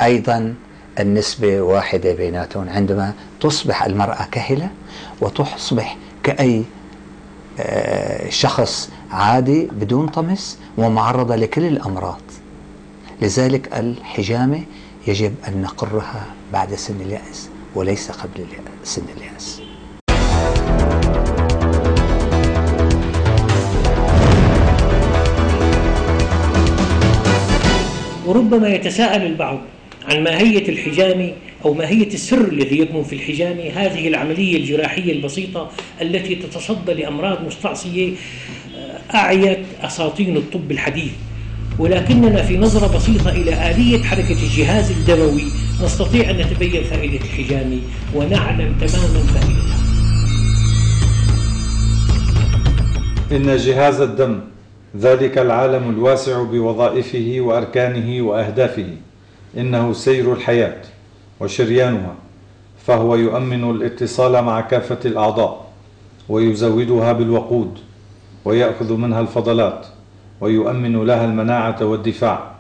أيضا 0.03 0.55
النسبة 0.99 1.61
واحدة 1.61 2.15
بيناتهم 2.15 2.69
عندما 2.69 3.13
تصبح 3.41 3.85
المرأة 3.85 4.25
كهلة 4.33 4.69
وتصبح 5.21 5.97
كأي 6.23 6.65
آه، 7.61 8.31
شخص 8.31 8.91
عادي 9.11 9.69
بدون 9.73 10.07
طمس 10.09 10.59
ومعرضة 10.79 11.37
لكل 11.37 11.65
الأمراض. 11.65 12.21
لذلك 13.23 13.79
الحجامة 13.79 14.63
يجب 15.07 15.35
أن 15.49 15.63
نقرها. 15.63 16.27
بعد 16.53 16.75
سن 16.75 17.01
اليأس 17.01 17.49
وليس 17.75 18.11
قبل 18.11 18.47
سن 18.85 19.03
اليأس. 19.17 19.61
وربما 28.27 28.69
يتساءل 28.69 29.27
البعض 29.27 29.59
عن 30.09 30.25
ماهية 30.25 30.69
الحجامة 30.69 31.33
أو 31.65 31.75
ماهية 31.75 32.07
السر 32.07 32.49
الذي 32.49 32.79
يكمن 32.79 33.03
في 33.03 33.13
الحجامة 33.13 33.63
هذه 33.75 34.09
العملية 34.09 34.57
الجراحية 34.57 35.13
البسيطة 35.13 35.71
التي 36.03 36.35
تتصدى 36.35 36.93
لأمراض 36.95 37.45
مستعصية 37.47 38.13
آه، 38.77 39.17
أعيت 39.17 39.59
أساطين 39.83 40.37
الطب 40.37 40.71
الحديث. 40.71 41.13
ولكننا 41.79 42.43
في 42.43 42.57
نظرة 42.57 42.97
بسيطة 42.97 43.31
إلى 43.31 43.71
آلية 43.71 44.03
حركة 44.03 44.33
الجهاز 44.43 44.91
الدموي 44.91 45.45
نستطيع 45.83 46.31
أن 46.31 46.37
نتبين 46.37 46.85
فائدة 46.85 47.17
الحجامة 47.17 47.79
ونعلم 48.15 48.75
تماما 48.81 49.23
فائدتها 49.35 49.79
إن 53.33 53.57
جهاز 53.57 54.01
الدم 54.01 54.41
ذلك 54.97 55.39
العالم 55.39 55.91
الواسع 55.91 56.43
بوظائفه 56.43 57.37
وأركانه 57.41 58.23
وأهدافه 58.23 58.87
إنه 59.57 59.93
سير 59.93 60.33
الحياة 60.33 60.77
وشريانها 61.41 62.15
فهو 62.87 63.17
يؤمن 63.17 63.71
الاتصال 63.71 64.45
مع 64.45 64.61
كافة 64.61 64.99
الأعضاء 65.05 65.69
ويزودها 66.29 67.13
بالوقود 67.13 67.79
ويأخذ 68.45 68.93
منها 68.97 69.21
الفضلات 69.21 69.87
ويؤمن 70.41 71.05
لها 71.05 71.25
المناعة 71.25 71.85
والدفاع. 71.85 72.58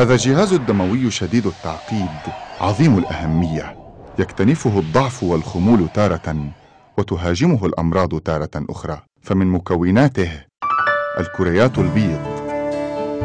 هذا 0.00 0.12
الجهاز 0.12 0.52
الدموي 0.52 1.10
شديد 1.10 1.46
التعقيد 1.46 2.08
عظيم 2.60 2.98
الأهمية. 2.98 3.76
يكتنفه 4.18 4.78
الضعف 4.78 5.22
والخمول 5.22 5.88
تارة 5.94 6.36
وتهاجمه 6.98 7.66
الأمراض 7.66 8.18
تارة 8.20 8.50
أخرى. 8.56 9.00
فمن 9.22 9.46
مكوناته 9.46 10.30
الكريات 11.18 11.78
البيض 11.78 12.20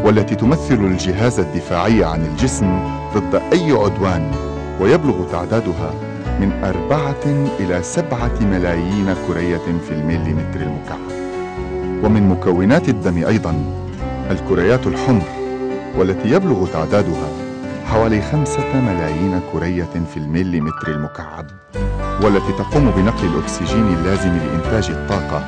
والتي 0.04 0.36
تمثل 0.36 0.76
الجهاز 0.86 1.40
الدفاعي 1.40 2.04
عن 2.04 2.26
الجسم 2.26 2.80
ضد 3.14 3.36
أي 3.54 3.72
عدوان 3.72 4.32
ويبلغ 4.82 5.32
تعدادها 5.32 5.94
من 6.40 6.64
أربعة 6.64 7.56
إلى 7.60 7.84
سبعة 7.84 8.40
ملايين 8.42 9.16
كرية 9.28 9.80
في 9.88 9.92
المليمتر 9.92 10.62
المكعب. 10.62 11.00
ومن 12.04 12.30
مكونات 12.30 12.90
الدم 12.90 13.26
أيضا 13.26 13.56
الكريات 14.32 14.88
الحمر. 14.88 15.45
والتي 15.98 16.30
يبلغ 16.30 16.68
تعدادها 16.74 17.28
حوالي 17.86 18.22
خمسة 18.22 18.82
ملايين 18.82 19.42
كرية 19.54 19.90
في 20.14 20.18
المليمتر 20.18 20.88
المكعب 20.88 21.46
والتي 22.24 22.52
تقوم 22.58 22.92
بنقل 22.92 23.28
الأكسجين 23.28 23.88
اللازم 23.88 24.30
لإنتاج 24.38 24.92
الطاقة 24.92 25.44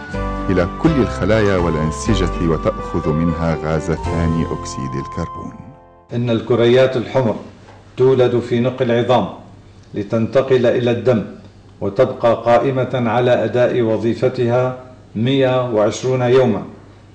إلى 0.50 0.68
كل 0.84 0.92
الخلايا 1.02 1.58
والأنسجة 1.58 2.50
وتأخذ 2.50 3.10
منها 3.14 3.58
غاز 3.64 3.92
ثاني 3.92 4.46
أكسيد 4.52 4.96
الكربون. 4.96 5.54
إن 6.14 6.30
الكريات 6.30 6.98
الحمر 6.98 7.36
تولد 7.98 8.40
في 8.40 8.60
نقل 8.60 8.92
العظام 8.92 9.28
لتنتقل 9.94 10.66
إلى 10.66 10.92
الدم 10.92 11.24
وتبقى 11.82 12.34
قائمة 12.46 12.90
على 13.10 13.44
أداء 13.44 13.82
وظيفتها 13.82 14.78
120 15.16 16.22
يوما 16.22 16.62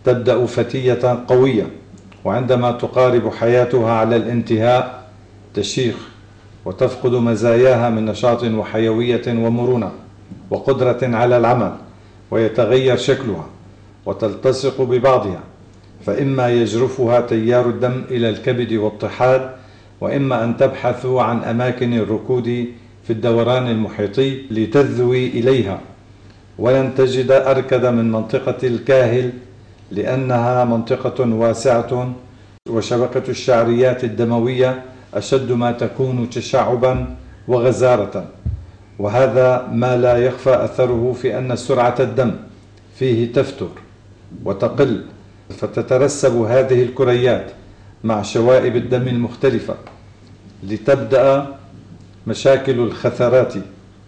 تبدأ 0.05 0.47
فتية 0.47 1.25
قوية. 1.29 1.66
وعندما 2.24 2.70
تقارب 2.72 3.32
حياتها 3.32 3.92
على 3.92 4.16
الانتهاء 4.16 5.02
تشيخ 5.54 5.96
وتفقد 6.64 7.12
مزاياها 7.12 7.90
من 7.90 8.04
نشاط 8.04 8.44
وحيوية 8.44 9.22
ومرونة 9.28 9.90
وقدرة 10.50 10.98
على 11.02 11.37
العمل 11.37 11.72
ويتغير 12.30 12.96
شكلها 12.96 13.46
وتلتصق 14.06 14.82
ببعضها 14.82 15.40
فإما 16.06 16.48
يجرفها 16.50 17.20
تيار 17.20 17.68
الدم 17.68 18.02
إلى 18.11 18.28
الكبد 18.28 18.72
والطحال 18.72 19.50
وإما 20.00 20.44
أن 20.44 20.56
تبحث 20.56 21.06
عن 21.06 21.44
أماكن 21.44 21.94
الركود 21.94 22.66
في 23.04 23.11
الدوران 23.12 23.66
المحيطي 23.68 24.42
لتذوي 24.50 25.26
إليها 25.26 25.80
ولن 26.58 26.94
تجد 26.94 27.30
أركد 27.30 27.87
من 27.87 28.12
منطقة 28.12 28.66
الكاهل 28.66 29.32
لأنها 29.92 30.64
منطقة 30.64 31.24
واسعة 31.35 32.12
وشبكة 32.68 33.31
الشعريات 33.31 34.05
الدموية 34.05 34.83
أشد 35.14 35.52
ما 35.52 35.72
تكون 35.72 36.31
تشعبا 36.31 37.07
وغزارة. 37.48 38.24
وهذا 38.98 39.68
ما 39.72 39.96
لا 39.96 40.16
يخفى 40.16 40.64
أثره 40.64 41.12
في 41.22 41.38
أن 41.38 41.57
سرعة 41.57 41.94
الدم 42.00 42.33
فيه 42.98 43.33
تفتر 43.33 43.68
وتقل 44.44 45.05
فتترسب 45.50 46.37
هذه 46.37 46.83
الكريات 46.83 47.50
مع 48.05 48.22
شوائب 48.22 48.76
الدم 48.76 49.09
المختلفة 49.09 49.74
لتبدأ 50.62 51.46
مشاكل 52.26 52.78
الخثرات 52.78 53.55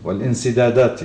والانسدادات 0.04 1.00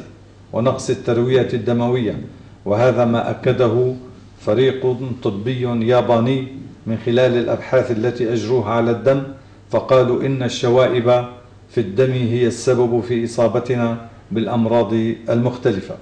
ونقص 0.54 0.90
التروية 0.90 1.50
الدموية. 1.54 2.22
وهذا 2.66 3.06
ما 3.06 3.30
أكده 3.30 3.96
فريق 4.40 4.98
طبي 5.24 5.62
ياباني 5.88 6.48
من 6.88 6.98
خلال 7.06 7.38
الأبحاث 7.38 7.92
التي 7.92 8.34
أجروها 8.34 8.72
على 8.72 8.92
الدم 8.92 9.24
فقالوا 9.72 10.24
إن 10.26 10.44
الشوائب 10.44 11.26
في 11.70 11.82
الدم 11.82 12.12
هي 12.12 12.48
السبب 12.48 13.02
في 13.02 13.26
إصابتنا 13.26 13.98
بالأمراض 14.32 14.94
المختلفة. 15.30 15.96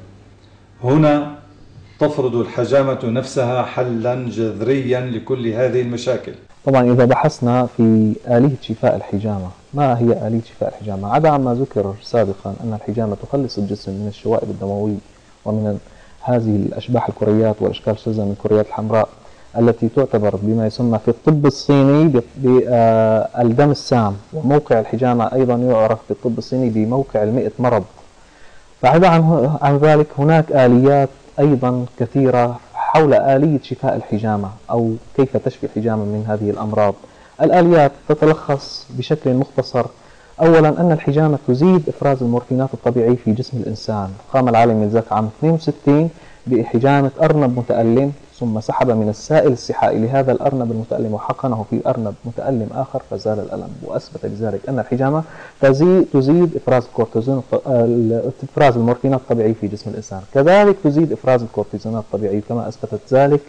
هنا 0.83 1.35
تفرض 1.99 2.35
الحجامة 2.35 2.99
نفسها 3.03 3.63
حلا 3.63 4.29
جذريا 4.29 4.99
لكل 5.01 5.47
هذه 5.47 5.81
المشاكل. 5.81 6.31
طبعا 6.65 6.91
إذا 6.93 7.05
بحثنا 7.05 7.65
في 7.77 8.13
آلية 8.27 8.55
شفاء 8.61 8.95
الحجامة 8.95 9.49
ما 9.73 9.99
هي 9.99 10.27
آلية 10.27 10.41
شفاء 10.41 10.69
الحجامة؟ 10.69 11.13
عدا 11.13 11.29
عما 11.29 11.53
ذكر 11.53 11.95
سابقا 12.03 12.55
أن 12.63 12.73
الحجامة 12.81 13.15
تخلص 13.15 13.57
الجسم 13.57 13.91
من 13.91 14.07
الشوائب 14.07 14.49
الدموية 14.49 14.97
ومن 15.45 15.77
هذه 16.29 16.55
الأشباح 16.55 17.09
الكريات 17.09 17.55
والأشكال 17.59 17.93
الشاذة 17.93 18.21
من 18.25 18.35
الكريات 18.39 18.67
الحمراء 18.67 19.09
التي 19.57 19.89
تعتبر 19.95 20.35
بما 20.41 20.67
يسمى 20.67 20.99
في 20.99 21.07
الطب 21.07 21.45
الصيني 21.45 22.21
بالدم 22.37 23.71
السام 23.71 24.15
وموقع 24.33 24.79
الحجامة 24.79 25.33
أيضا 25.33 25.55
يعرف 25.55 25.99
في 26.05 26.11
الطب 26.11 26.37
الصيني 26.37 26.69
بموقع 26.69 27.23
المئة 27.23 27.51
مرض. 27.59 27.83
بعد 28.83 29.05
عن, 29.05 29.49
عن 29.61 29.77
ذلك 29.77 30.07
هناك 30.17 30.51
آليات 30.51 31.09
أيضا 31.39 31.85
كثيرة 31.99 32.59
حول 32.73 33.13
آلية 33.13 33.59
شفاء 33.63 33.95
الحجامة 33.95 34.49
أو 34.71 34.93
كيف 35.17 35.37
تشفي 35.37 35.65
الحجامة 35.65 36.03
من 36.03 36.25
هذه 36.27 36.49
الأمراض. 36.49 36.93
الآليات 37.41 37.91
تتلخص 38.09 38.87
بشكل 38.89 39.33
مختصر 39.33 39.85
أولا 40.41 40.81
أن 40.81 40.91
الحجامة 40.91 41.37
تزيد 41.47 41.89
إفراز 41.89 42.23
المورفينات 42.23 42.69
الطبيعي 42.73 43.15
في 43.15 43.31
جسم 43.31 43.57
الإنسان. 43.57 44.09
قام 44.33 44.49
العالم 44.49 44.83
ذاك 44.83 45.11
عام 45.11 45.29
62 45.39 46.09
بحجامة 46.47 47.11
أرنب 47.21 47.57
متألم 47.59 48.11
ثم 48.39 48.59
سحب 48.59 48.91
من 48.91 49.09
السائل 49.09 49.51
السحائي 49.51 49.99
لهذا 49.99 50.31
الأرنب 50.31 50.71
المتألم 50.71 51.13
وحقنه 51.13 51.65
في 51.69 51.81
أرنب 51.87 52.13
متألم 52.25 52.67
آخر 52.75 53.01
فزال 53.09 53.39
الألم. 53.39 53.69
وأثبت 53.83 54.25
بذلك 54.25 54.69
أن 54.69 54.79
الحجامة 54.79 55.23
تزيد, 55.61 56.05
تزيد 56.13 56.55
إفراز 56.55 56.83
الكورتيزون 56.85 57.43
إفراز 58.43 58.77
المورفينات 58.77 59.19
الطبيعي 59.19 59.53
في 59.53 59.67
جسم 59.67 59.89
الإنسان. 59.89 60.21
كذلك 60.33 60.75
تزيد 60.83 61.11
إفراز 61.11 61.41
الكورتيزونات 61.41 62.03
الطبيعي 62.03 62.41
كما 62.49 62.67
أثبتت 62.67 63.13
ذلك 63.13 63.41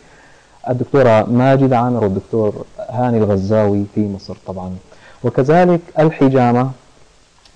الدكتورة 0.70 1.22
ماجدة 1.22 1.78
عامر 1.78 2.04
والدكتور 2.04 2.64
هاني 2.90 3.18
الغزاوي 3.18 3.84
في 3.94 4.08
مصر 4.08 4.36
طبعا. 4.46 4.70
وكذلك 5.24 5.80
الحجامة 5.98 6.70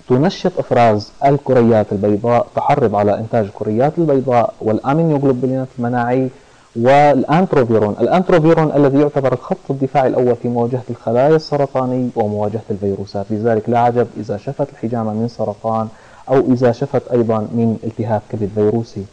تنشط 0.09 0.59
أفراز 0.59 1.11
الكريات 1.25 1.91
البيضاء 1.91 2.47
تحرض 2.55 2.95
على 2.95 3.17
إنتاج 3.17 3.45
الكريات 3.45 3.97
البيضاء 3.97 4.53
والامينوجلوبولينات 4.61 5.67
المناعي 5.79 6.29
والإنترفيرون. 6.75 7.95
الإنترفيرون 7.99 8.71
الذي 8.75 8.99
يعتبر 8.99 9.33
الخط 9.33 9.57
الدفاعي 9.69 10.07
الأول 10.07 10.35
في 10.35 10.47
مواجهة 10.47 10.83
الخلايا 10.89 11.35
السرطانيه 11.35 12.09
ومواجهة 12.15 12.61
الفيروسات. 12.71 13.25
لذلك 13.29 13.69
لا 13.69 13.79
عجب 13.79 14.07
إذا 14.17 14.37
شفت 14.37 14.69
الحجامة 14.69 15.13
من 15.13 15.27
سرطان 15.27 15.87
أو 16.29 16.39
إذا 16.53 16.71
شفت 16.71 17.11
أيضا 17.11 17.37
من 17.37 17.77
التهاب 17.83 18.21
كبد 18.29 18.49
فيروسي. 18.55 19.05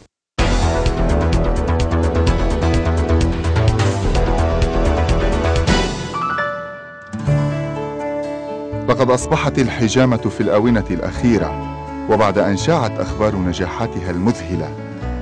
لقد 8.90 9.11
أصبحت 9.11 9.59
الحجامة 9.59 10.16
في 10.16 10.40
الآونة 10.40 10.85
الأخيرة 10.90 11.76
وبعد 12.11 12.38
أن 12.38 12.57
شاعت 12.57 13.00
أخبار 13.00 13.37
نجاحاتها 13.37 14.11
المذهلة 14.11 14.68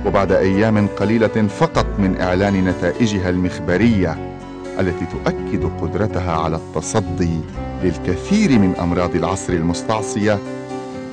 وبعد 0.05 0.31
أيام 0.31 0.87
قليلة 0.87 1.47
فقط 1.59 1.85
من 1.99 2.21
إعلان 2.21 2.65
نتائجها 2.65 3.29
المخبرية 3.29 4.35
التي 4.79 5.05
تؤكد 5.05 5.71
قدرتها 5.81 6.31
على 6.31 6.55
التصدي 6.55 7.39
للكثير 7.83 8.59
من 8.59 8.75
أمراض 8.75 9.15
العصر 9.15 9.53
المستعصية 9.53 10.39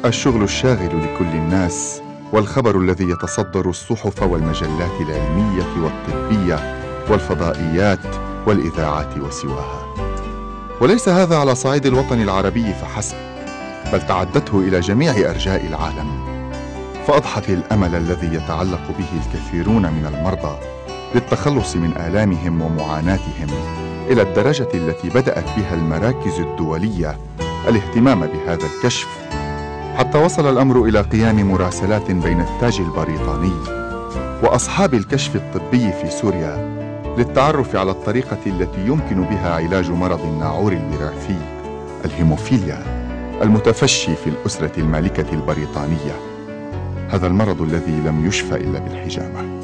الشغل 0.05 0.43
الشاغل 0.43 1.03
لكل 1.05 1.25
الناس 1.35 2.01
والخبر 2.33 2.79
الذي 2.81 3.05
يتصدر 3.11 3.71
الصحف 3.71 4.23
والمجلات 4.23 5.01
العلمية 5.01 5.67
والطبية 5.83 6.59
والفضائيات 7.11 8.17
والإذاعات 8.47 9.19
وسواها. 9.19 10.06
وليس 10.81 11.09
هذا 11.09 11.37
على 11.37 11.55
صعيد 11.55 11.87
الوطن 11.87 12.23
العربي 12.23 12.75
فحسب 12.75 13.17
بل 13.93 14.07
تعدته 14.07 14.59
إلى 14.59 14.81
جميع 14.81 15.13
أرجاء 15.31 15.67
العالم. 15.67 16.37
فأضحت 17.07 17.49
الأمل 17.51 17.95
الذي 17.95 18.35
يتعلق 18.35 18.83
به 18.99 19.21
الكثيرون 19.27 19.83
من 19.83 20.07
المرضى 20.15 20.57
للتخلص 21.15 21.77
من 21.77 21.93
آلامهم 21.97 22.63
ومعاناتهم 22.63 23.49
إلى 24.11 24.23
الدرجة 24.23 24.69
التي 24.75 25.09
بدأت 25.09 25.45
بها 25.57 25.75
المراكز 25.75 26.41
الدولية 26.41 27.19
الاهتمام 27.69 28.27
بهذا 28.27 28.67
الكشف 28.67 29.09
حتى 29.97 30.19
وصل 30.19 30.51
الأمر 30.53 30.85
إلى 30.85 31.01
قيام 31.01 31.51
مراسلات 31.51 32.11
بين 32.11 32.41
التاج 32.41 32.81
البريطاني 32.81 33.53
وأصحاب 34.43 34.95
الكشف 34.95 35.37
الطبي 35.37 35.93
في 35.93 36.11
سوريا 36.11 36.86
للتعرف 37.17 37.77
على 37.77 37.91
الطريقة 37.91 38.39
التي 38.47 38.87
يمكن 38.87 39.23
بها 39.23 39.55
علاج 39.55 39.91
مرض 39.91 40.21
الناعور 40.21 40.73
الوراثي 40.73 41.39
الهيموفيليا 42.05 42.83
المتفشي 43.43 44.17
في 44.17 44.27
الأسرة 44.27 44.73
المالكة 44.79 45.33
البريطانية. 45.33 46.13
هذا 47.09 47.27
المرض 47.27 47.63
الذي 47.63 48.01
لم 48.07 48.27
يشفى 48.27 48.55
إلا 48.55 48.79
بالحجامة. 48.79 49.57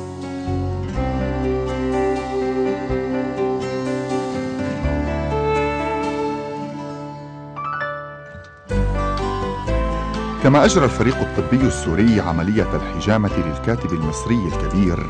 كما 10.43 10.65
أجرى 10.65 10.85
الفريق 10.85 11.17
الطبي 11.17 11.67
السوري 11.67 12.21
عملية 12.21 12.77
الحجامة 12.77 13.31
للكاتب 13.39 13.93
المصري 13.93 14.49
الكبير 14.49 15.07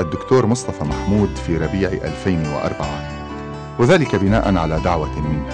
الدكتور 0.00 0.46
مصطفى 0.46 0.84
محمود 0.84 1.36
في 1.36 1.56
ربيع 1.56 1.88
2004 1.88 2.86
وذلك 3.78 4.16
بناء 4.16 4.56
على 4.56 4.80
دعوة 4.84 5.20
منه. 5.20 5.46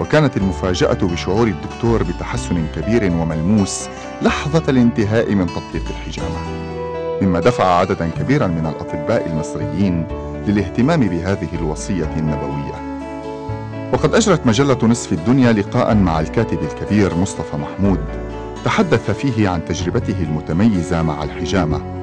وكانت 0.00 0.36
المفاجأة 0.36 0.98
بشعور 1.02 1.46
الدكتور 1.46 2.02
بتحسن 2.02 2.66
كبير 2.76 3.04
وملموس 3.04 3.88
لحظة 4.22 4.62
الانتهاء 4.68 5.34
من 5.34 5.46
تطبيق 5.46 5.82
الحجامة. 5.90 6.68
مما 7.22 7.40
دفع 7.40 7.64
عددا 7.64 8.10
كبيرا 8.18 8.46
من 8.46 8.66
الأطباء 8.66 9.26
المصريين 9.26 10.06
للاهتمام 10.46 11.00
بهذه 11.00 11.48
الوصية 11.60 12.14
النبوية. 12.16 12.88
وقد 13.92 14.14
أجرت 14.14 14.46
مجلة 14.46 14.78
نصف 14.82 15.12
الدنيا 15.12 15.52
لقاء 15.52 15.94
مع 15.94 16.20
الكاتب 16.20 16.58
الكبير 16.62 17.14
مصطفى 17.14 17.56
محمود 17.56 18.00
تحدث 18.64 19.10
فيه 19.10 19.48
عن 19.48 19.64
تجربته 19.64 20.22
المتميزة 20.22 21.02
مع 21.02 21.22
الحجامة. 21.22 21.97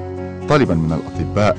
طالبا 0.48 0.74
من 0.74 0.92
الأطباء 0.92 1.58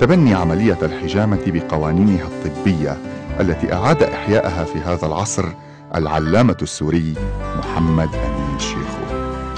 تبني 0.00 0.34
عملية 0.34 0.78
الحجامة 0.82 1.40
بقوانينها 1.46 2.24
الطبية 2.24 2.96
التي 3.40 3.72
أعاد 3.72 4.02
إحياءها 4.02 4.64
في 4.64 4.78
هذا 4.78 5.06
العصر 5.06 5.44
العلامة 5.94 6.56
السوري 6.62 7.14
محمد 7.58 8.08
أمين 8.14 8.58
شيخو 8.58 9.04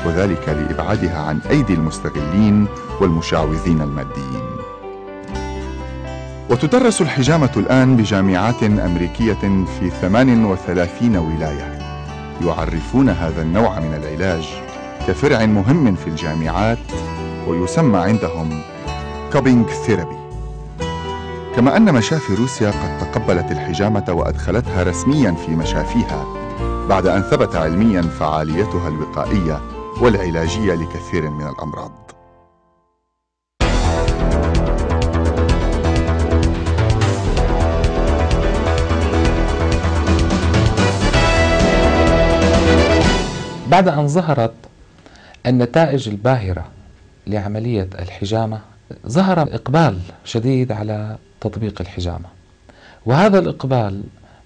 وذلك 0.06 0.48
لإبعادها 0.48 1.18
عن 1.18 1.40
أيدي 1.50 1.74
المستغلين 1.74 2.66
والمشعوذين 3.00 3.80
الماديين. 3.80 4.46
وتدرس 6.50 7.02
الحجامة 7.02 7.50
الآن 7.56 7.96
بجامعات 7.96 8.62
أمريكية 8.62 9.64
في 9.80 9.90
38 10.00 11.16
ولاية. 11.16 11.78
يعرفون 12.46 13.08
هذا 13.08 13.42
النوع 13.42 13.80
من 13.80 13.94
العلاج 13.94 14.44
كفرع 15.08 15.46
مهم 15.46 15.94
في 15.94 16.06
الجامعات 16.06 16.78
ويسمى 17.46 17.98
عندهم 17.98 18.60
cupping 19.32 19.68
therapy. 19.68 20.16
كما 21.56 21.76
أن 21.76 21.94
مشافي 21.94 22.34
روسيا 22.34 22.70
قد 22.70 22.98
تقبلت 23.00 23.52
الحجامة 23.52 24.04
وأدخلتها 24.08 24.82
رسميا 24.82 25.32
في 25.32 25.50
مشافيها 25.50 26.26
بعد 26.88 27.06
أن 27.06 27.22
ثبت 27.22 27.56
علميا 27.56 28.02
فعاليتها 28.02 28.88
الوقائية 28.88 29.60
والعلاجية 30.00 30.74
لكثير 30.74 31.30
من 31.30 31.46
الأمراض. 31.48 31.92
بعد 43.68 43.88
أن 43.88 44.08
ظهرت 44.08 44.54
النتائج 45.46 46.08
الباهرة 46.08 46.75
لعملية 47.26 47.88
الحجامة 47.98 48.60
ظهر 49.06 49.42
إقبال 49.42 49.98
شديد 50.24 50.72
على 50.72 51.16
تطبيق 51.40 51.80
الحجامة. 51.80 52.28
وهذا 53.06 53.38
الإقبال 53.38 54.02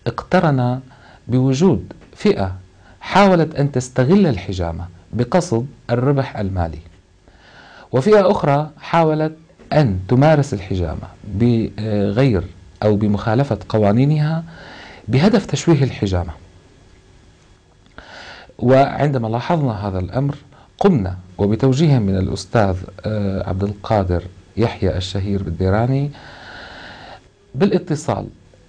اقترن 0.07 0.81
بوجود 1.29 1.93
فئة 2.17 2.57
حاولت 3.01 3.55
أن 3.55 3.73
تستغل 3.73 4.27
الحجامة 4.27 4.87
بقصد 5.13 5.67
الربح 5.91 6.37
المالي. 6.37 6.79
وفئة 7.93 8.31
أخرى 8.31 8.71
حاولت 8.81 9.33
أن 9.73 10.01
تمارس 10.09 10.55
الحجامة 10.55 11.09
بغير 11.35 12.45
أو 12.83 12.97
بمخالفة 12.97 13.59
قوانينها 13.69 14.45
بهدف 15.09 15.47
تشويه 15.47 15.85
الحجامة. 15.85 16.33
وعندما 18.59 19.29
لاحظنا 19.29 19.89
هذا 19.89 19.99
الأمر 19.99 20.37
قمنا 20.81 21.17
وبتوجيه 21.39 21.99
من 21.99 22.17
الأستاذ 22.17 22.77
آه، 23.07 23.49
عبد 23.49 23.63
القادر 23.63 24.23
يحيى 24.57 24.97
الشهير 24.97 25.43
بالديراني 25.43 26.11
بالاتصال 27.55 28.27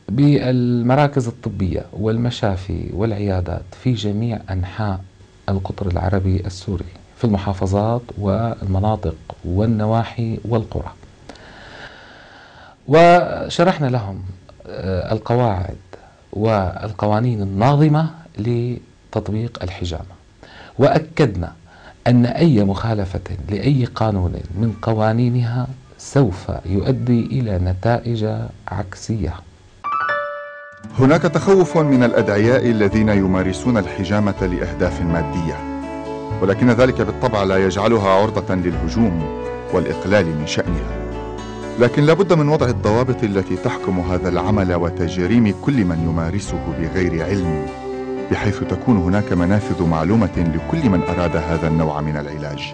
بالمراكز 0.10 1.28
الطبية 1.28 1.86
والمشافي 1.94 2.90
والعيادات 2.94 3.62
في 3.84 3.94
جميع 3.94 4.40
أنحاء 4.50 5.00
القطر 5.50 5.88
العربي 5.88 6.40
السوري 6.46 6.86
في 7.18 7.24
المحافظات 7.24 8.02
والمناطق 8.18 9.16
والنواحي 9.46 10.40
والقرى. 10.46 10.92
وشرحنا 12.88 13.88
لهم 13.88 14.24
آه، 14.68 15.14
القواعد 15.14 15.78
والقوانين 16.34 17.42
الناظمة 17.42 18.10
لتطبيق 18.38 19.60
الحجامة. 19.64 20.16
وأكدنا 20.80 21.54
أن 22.08 22.26
أي 22.26 22.64
مخالفة 22.64 23.20
لأي 23.50 23.86
قانون 23.86 24.34
من 24.60 24.74
قوانينها 24.82 25.68
سوف 25.98 26.52
يؤدي 26.66 27.26
إلى 27.26 27.60
نتائج 27.60 28.26
عكسية. 28.68 29.34
هناك 31.00 31.22
تخوف 31.22 31.78
من 31.78 32.04
الأدعياء 32.04 32.70
الذين 32.70 33.10
يمارسون 33.10 33.78
الحجامة 33.78 34.46
لأهداف 34.46 35.02
مادية 35.02 35.72
ولكن 36.42 36.70
ذلك 36.70 37.02
بالطبع 37.02 37.44
لا 37.44 37.66
يجعلها 37.66 38.10
عرضة 38.10 38.56
للهجوم 38.56 39.42
والإقلال 39.74 40.26
من 40.26 40.48
شأنها. 40.48 41.02
لكن 41.80 42.04
لابد 42.04 42.34
من 42.34 42.50
وضع 42.50 42.68
الضوابط 42.68 43.24
التي 43.24 43.56
تحكم 43.56 44.00
هذا 44.00 44.30
العمل 44.30 44.74
وتجريم 44.74 45.54
كل 45.62 45.86
من 45.86 46.10
يمارسه 46.10 46.60
بغير 46.80 47.24
علم. 47.26 47.81
بحيث 48.32 48.60
تكون 48.64 48.98
هناك 48.98 49.34
منافذ 49.34 49.84
معلومة 49.84 50.30
لكل 50.38 50.90
من 50.90 51.04
أراد 51.04 51.36
هذا 51.36 51.68
النوع 51.68 52.02
من 52.02 52.18
العلاج. 52.18 52.74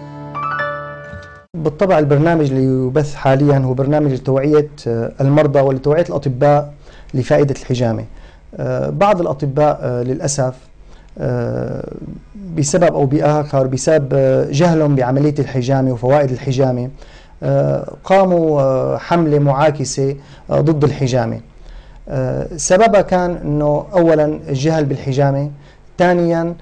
بالطبع 1.54 1.98
البرنامج 1.98 2.50
اللي 2.50 2.86
يبث 2.86 3.14
حاليا 3.14 3.58
هو 3.58 3.74
برنامج 3.74 4.12
لتوعية 4.12 4.68
آه، 4.86 5.12
المرضى 5.20 5.60
ولتوعية 5.60 6.04
الأطباء 6.08 6.74
لفائدة 7.14 7.54
الحجامة. 7.60 8.04
آه، 8.56 8.90
بعض 8.90 9.20
الأطباء 9.20 9.78
آه، 9.82 10.02
للأسف 10.02 10.54
بسبب 12.56 12.94
أو 12.94 13.06
بآخر 13.06 13.66
بسبب 13.66 14.08
جهلهم 14.50 14.94
بعملية 14.94 15.34
الحجامة 15.38 15.92
وفوائد 15.92 16.30
الحجامة 16.30 16.90
قاموا 18.04 18.96
حملة 18.98 19.38
معاكسة 19.38 20.16
ضد 20.52 20.84
الحجامة. 20.84 21.40
سببها 22.56 23.00
كان 23.00 23.36
أنه 23.36 23.86
أولا 23.92 24.24
الجهل 24.24 24.84
بالحجامة 24.84 25.50
ثانيا 25.98 26.54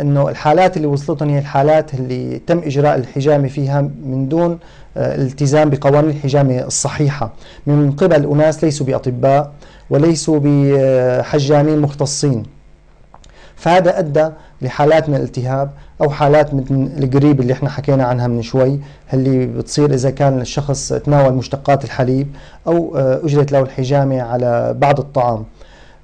إنه 0.00 0.28
الحالات 0.28 0.76
اللي 0.76 0.86
وصلتهم 0.86 1.28
هي 1.28 1.38
الحالات 1.38 1.94
اللي 1.94 2.38
تم 2.46 2.58
إجراء 2.58 2.96
الحجامة 2.96 3.48
فيها 3.48 3.80
من 3.80 4.28
دون 4.28 4.58
آه، 4.96 5.14
الالتزام 5.14 5.70
بقوانين 5.70 6.10
الحجامة 6.10 6.58
الصحيحة. 6.66 7.32
من 7.66 7.92
قبل 7.92 8.24
أناس 8.26 8.64
ليسوا 8.64 8.86
بأطباء 8.86 9.52
وليسوا 9.90 10.40
بحجامين 10.42 11.78
مختصين. 11.78 12.42
فهذا 13.60 13.98
أدى 13.98 14.28
لحالات 14.62 15.08
من 15.08 15.14
الالتهاب 15.14 15.70
أو 16.00 16.10
حالات 16.10 16.54
من 16.54 16.92
القريب 16.98 17.40
اللي 17.40 17.52
إحنا 17.52 17.68
حكينا 17.70 18.04
عنها 18.04 18.26
من 18.26 18.42
شوي 18.42 18.80
اللي 19.14 19.46
بتصير 19.46 19.94
إذا 19.94 20.10
كان 20.10 20.40
الشخص 20.40 20.92
تناول 20.92 21.34
مشتقات 21.34 21.84
الحليب 21.84 22.36
أو 22.66 22.96
آه، 22.96 23.20
اجرت 23.24 23.52
له 23.52 23.60
الحجامة 23.60 24.22
على 24.22 24.74
بعض 24.78 25.00
الطعام. 25.00 25.44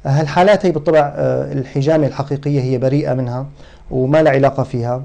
هالحالات 0.05 0.66
هي 0.66 0.73
بالطبع 0.73 1.12
آه، 1.16 1.53
الحجامة 1.53 2.07
الحقيقية 2.07 2.61
هي 2.61 2.79
بريئة 2.79 3.14
منها 3.14 3.47
وما 3.90 4.23
لا 4.23 4.31
علاقة 4.31 4.62
فيها 4.62 5.03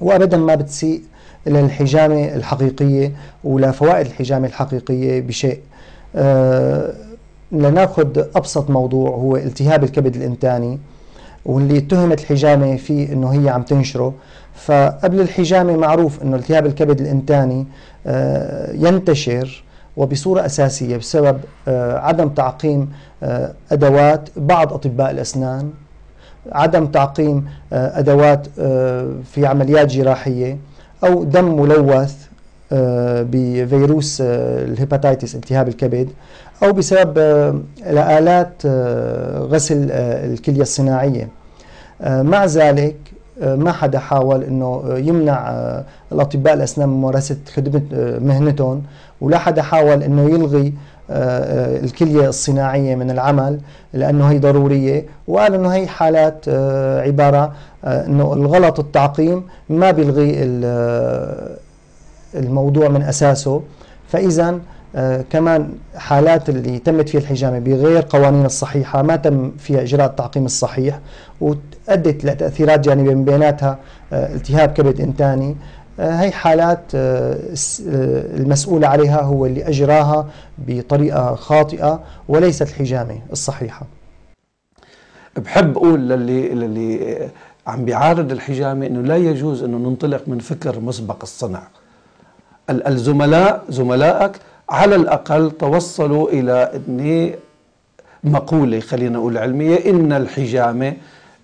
وابدا 0.00 0.36
ما 0.36 0.54
بتسيء 0.54 1.02
للحجامه 1.46 2.24
الحقيقية 2.34 3.12
ولا 3.44 3.70
فوائد 3.70 4.06
الحجامة 4.06 4.46
الحقيقية 4.46 5.20
بشيء. 5.20 5.60
أه 6.16 6.92
لناخذ 7.52 8.24
أبسط 8.36 8.70
موضوع 8.70 9.10
هو 9.10 9.36
التهاب 9.36 9.84
الكبد 9.84 10.16
الإنتاني. 10.16 10.78
واللي 11.48 11.78
اتهمت 11.78 12.20
الحجامة 12.20 12.76
فيه 12.76 13.12
إنه 13.12 13.28
هي 13.28 13.48
عم 13.48 13.62
تنشره. 13.62 14.14
فقبل 14.54 15.20
الحجامة 15.20 15.76
معروف 15.76 16.22
إنه 16.22 16.36
التهاب 16.36 16.66
الكبد 16.66 17.00
الإنتاني 17.00 17.66
آه، 18.06 18.72
ينتشر 18.72 19.64
وبصورة 19.96 20.46
أساسية 20.46 20.96
بسبب 20.96 21.40
آه، 21.68 21.98
عدم 21.98 22.28
تعقيم 22.28 22.92
آه، 23.22 23.52
أدوات 23.72 24.28
بعض 24.36 24.72
أطباء 24.72 25.10
الأسنان 25.10 25.70
عدم 26.52 26.86
تعقيم 26.86 27.46
أدوات 27.72 28.46
في 29.24 29.46
عمليات 29.46 29.86
جراحية 29.86 30.58
أو 31.04 31.24
دم 31.24 31.60
ملوث 31.60 32.14
بفيروس 33.30 34.20
الهيباتيتس 34.20 35.34
التهاب 35.34 35.68
الكبد 35.68 36.08
أو 36.62 36.72
بسبب 36.72 37.18
الالات 37.86 38.66
غسل 39.52 39.90
الكلية 39.90 40.62
الصناعية. 40.62 41.37
مع 42.00 42.44
ذلك 42.44 42.96
آه، 43.42 43.54
ما 43.54 43.72
حدا 43.72 43.98
حاول 43.98 44.44
إنه 44.44 44.82
يمنع 44.96 45.50
آه، 45.50 45.84
الأطباء 46.12 46.54
الأسنان 46.54 46.88
من 46.88 46.94
ممارسة 46.94 47.36
خدمة 47.54 47.82
مهنتهم 48.18 48.82
ولا 49.20 49.38
حدا 49.38 49.62
حاول 49.62 50.02
إنه 50.02 50.30
يلغي 50.30 50.72
الكلية 51.10 52.28
الصناعية 52.28 52.94
من 52.94 53.10
العمل 53.10 53.60
لأنه 53.92 54.30
هي 54.30 54.38
ضرورية 54.38 55.06
وقال 55.28 55.54
إنه 55.54 55.68
هي 55.68 55.86
حالات 55.86 56.48
عبارة 57.06 57.52
إنه 57.84 58.32
الغلط 58.32 58.80
التعقيم 58.80 59.44
ما 59.68 59.90
بيلغي 59.90 60.34
الموضوع 62.34 62.88
من 62.88 63.02
أساسه. 63.02 63.62
فاذا 64.08 64.48
آه 64.48 64.58
كمان 65.30 65.72
حالات 65.96 66.48
اللي 66.48 66.78
تمت 66.78 67.08
فيها 67.08 67.20
الحجامة 67.20 67.58
بغير 67.58 68.04
قوانين 68.10 68.44
الصحيحة 68.44 69.02
ما 69.02 69.16
تم 69.16 69.52
فيها 69.58 69.82
إجراء 69.82 70.06
التعقيم 70.06 70.44
الصحيح 70.44 71.00
وأدت 71.40 72.24
لتأثيرات 72.24 72.80
جانبية 72.80 73.14
من 73.14 73.24
بيناتها 73.24 73.78
آه 74.12 74.34
التهاب 74.34 74.72
كبد 74.72 75.00
إنتاني. 75.00 75.56
آه 76.00 76.20
هي 76.20 76.30
حالات 76.30 76.80
آه، 76.94 77.32
آه، 77.34 78.36
المسؤول 78.36 78.84
عليها 78.84 79.22
هو 79.22 79.46
اللي 79.46 79.68
أجراها 79.68 80.28
بطريقة 80.58 81.34
خاطئة 81.34 82.00
وليست 82.28 82.62
الحجامة 82.62 83.18
الصحيحة. 83.32 83.86
بحب 85.36 85.76
أقول 85.76 86.08
للي, 86.08 86.48
للي 86.48 87.28
عم 87.66 87.84
بيعارض 87.84 88.32
الحجامة 88.32 88.86
أنه 88.86 89.02
لا 89.02 89.16
يجوز 89.16 89.62
أنه 89.62 89.78
ننطلق 89.78 90.22
من 90.26 90.38
فكر 90.38 90.80
مسبق 90.80 91.18
الصنع. 91.22 91.62
الزملاء 92.70 93.64
زملائك 93.68 94.32
على 94.70 94.94
الأقل 94.96 95.50
توصلوا 95.50 96.30
إلى 96.30 96.70
أن 96.74 97.30
مقولة 98.24 98.80
خلينا 98.80 99.18
نقول 99.18 99.38
علمية 99.38 99.90
إن 99.90 100.12
الحجامة 100.12 100.92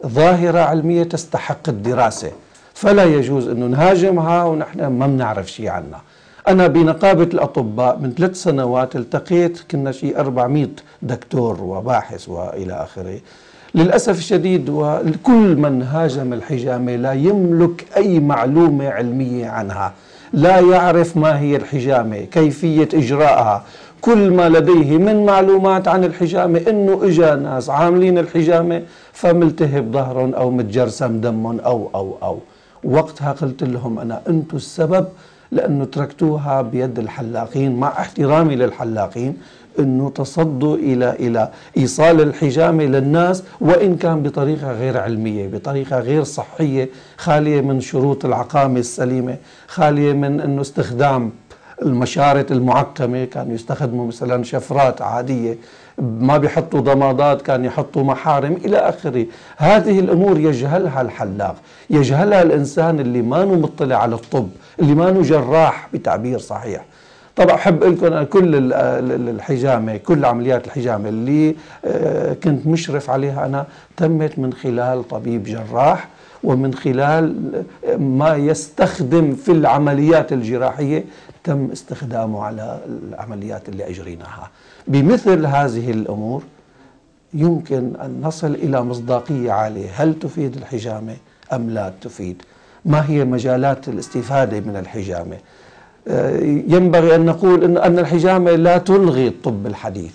ظاهرة 0.06 0.58
علمية 0.58 1.02
تستحق 1.02 1.68
الدراسة. 1.68 2.30
فلا 2.74 3.04
يجوز 3.04 3.48
أنه 3.48 3.66
نهاجمها 3.66 4.44
ونحن 4.44 4.86
ما 4.86 5.06
بنعرف 5.06 5.50
شيء 5.50 5.68
عنها. 5.68 6.02
أنا 6.48 6.66
بنقابة 6.66 7.22
الأطباء 7.22 7.98
من 7.98 8.14
ثلاث 8.14 8.42
سنوات 8.42 8.96
التقيت 8.96 9.60
كنا 9.70 9.92
شيء 9.92 10.20
400 10.20 10.68
دكتور 11.02 11.62
وباحث 11.62 12.28
وإلى 12.28 12.72
آخره. 12.72 13.20
للأسف 13.74 14.18
الشديد 14.18 14.68
وكل 14.68 15.56
من 15.56 15.82
هاجم 15.82 16.32
الحجامة 16.32 16.96
لا 16.96 17.12
يملك 17.12 17.86
أي 17.96 18.20
معلومة 18.20 18.88
علمية 18.88 19.48
عنها. 19.48 19.92
لا 20.34 20.60
يعرف 20.60 21.16
ما 21.16 21.38
هي 21.40 21.56
الحجامة 21.56 22.16
كيفية 22.16 22.88
إجراءها. 22.94 23.64
كل 24.00 24.30
ما 24.30 24.48
لديه 24.48 24.98
من 24.98 25.26
معلومات 25.26 25.88
عن 25.88 26.04
الحجامة 26.04 26.60
إنه 26.68 27.00
إجا 27.02 27.34
ناس 27.34 27.70
عاملين 27.70 28.18
الحجامة 28.18 28.82
فملتهب 29.12 29.92
ظهرهم 29.92 30.34
أو 30.34 30.50
متجرسم 30.50 31.20
دمهم 31.20 31.60
أو 31.60 31.90
أو 31.94 32.16
أو. 32.22 32.38
وقتها 32.84 33.32
قلت 33.32 33.62
لهم 33.62 33.98
أنا 33.98 34.22
أنتم 34.28 34.56
السبب؟ 34.56 35.06
لأنه 35.52 35.84
تركتوها 35.84 36.62
بيد 36.62 36.98
الحلاقين 36.98 37.76
مع 37.76 37.88
احترامي 37.88 38.56
للحلاقين. 38.56 39.36
إنه 39.78 40.10
تصدوا 40.10 40.76
إلى 40.76 41.10
إلى 41.10 41.50
إيصال 41.76 42.20
الحجامه 42.20 42.84
للناس 42.84 43.42
وإن 43.60 43.96
كان 43.96 44.22
بطريقة 44.22 44.72
غير 44.72 44.98
علمية، 44.98 45.48
بطريقة 45.48 45.98
غير 45.98 46.24
صحية، 46.24 46.88
خالية 47.16 47.60
من 47.60 47.80
شروط 47.80 48.24
العقامة 48.24 48.80
السليمة، 48.80 49.36
خالية 49.66 50.12
من 50.12 50.40
إنه 50.40 50.60
استخدام 50.60 51.30
المشارط 51.82 52.52
المعقمه 52.52 53.24
كانوا 53.24 53.54
يستخدموا 53.54 54.06
مثلا 54.06 54.44
شفرات 54.44 55.02
عادية 55.02 55.58
ما 55.98 56.36
بيحطوا 56.36 56.80
ضمادات 56.80 57.42
كان 57.42 57.64
يحطوا 57.64 58.02
محارم 58.02 58.52
إلى 58.52 58.76
آخره، 58.76 59.26
هذه 59.56 60.00
الأمور 60.00 60.38
يجهلها 60.38 61.00
الحلاق، 61.00 61.56
يجهلها 61.90 62.42
الإنسان 62.42 63.00
اللي 63.00 63.22
ما 63.22 63.44
مطلع 63.44 63.96
على 63.96 64.14
الطب، 64.14 64.48
اللي 64.80 64.94
ما 64.94 65.22
جراح 65.22 65.88
بتعبير 65.92 66.38
صحيح. 66.38 66.84
طبعا 67.36 67.54
أحب 67.54 67.82
أقول 67.82 67.94
لكم 67.94 68.22
كل 68.24 68.72
الحجامة 69.28 69.96
كل 69.96 70.24
عمليات 70.24 70.66
الحجامة 70.66 71.08
اللي 71.08 71.56
آه، 71.84 72.32
كنت 72.32 72.66
مشرف 72.66 73.10
عليها 73.10 73.46
أنا 73.46 73.66
تمت 73.96 74.38
من 74.38 74.52
خلال 74.52 75.08
طبيب 75.08 75.44
جراح 75.44 76.08
ومن 76.44 76.74
خلال 76.74 77.36
آه، 77.86 77.96
ما 77.96 78.36
يستخدم 78.36 79.34
في 79.34 79.52
العمليات 79.52 80.32
الجراحية 80.32 81.04
تم 81.44 81.68
استخدامه 81.72 82.44
على 82.44 82.80
العمليات 83.08 83.68
اللي 83.68 83.88
أجريناها. 83.88 84.50
بمثل 84.88 85.46
هذه 85.46 85.90
الأمور 85.90 86.42
يمكن 87.34 87.92
أن 87.96 88.20
نصل 88.22 88.54
إلى 88.54 88.82
مصداقية 88.82 89.52
عالية. 89.52 89.88
هل 89.94 90.18
تفيد 90.18 90.56
الحجامة 90.56 91.16
أم 91.52 91.70
لا 91.70 91.92
تفيد؟ 92.00 92.42
ما 92.84 93.10
هي 93.10 93.24
مجالات 93.24 93.88
الاستفادة 93.88 94.60
من 94.60 94.76
الحجامة؟ 94.76 95.36
ينبغي 96.68 97.14
أن 97.14 97.24
نقول 97.24 97.64
إن, 97.64 97.76
أن 97.76 97.98
الحجامة 97.98 98.50
لا 98.50 98.78
تلغي 98.78 99.28
الطب 99.28 99.66
الحديث 99.66 100.14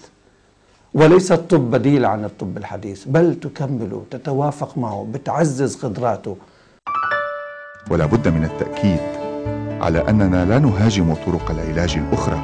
وليس 0.93 1.31
الطب 1.31 1.71
بديل 1.71 2.05
عن 2.05 2.25
الطب 2.25 2.57
الحديث 2.57 3.05
بل 3.05 3.35
تكمله 3.35 4.03
تتوافق 4.11 4.77
معه 4.77 5.07
بتعزز 5.13 5.75
قدراته. 5.75 6.35
ولا 7.91 8.05
بد 8.05 8.27
من 8.27 8.43
التأكيد 8.43 8.99
على 9.81 10.09
أننا 10.09 10.45
لا 10.45 10.59
نهاجم 10.59 11.13
طرق 11.13 11.51
العلاج 11.51 11.97
الأخرى 11.97 12.39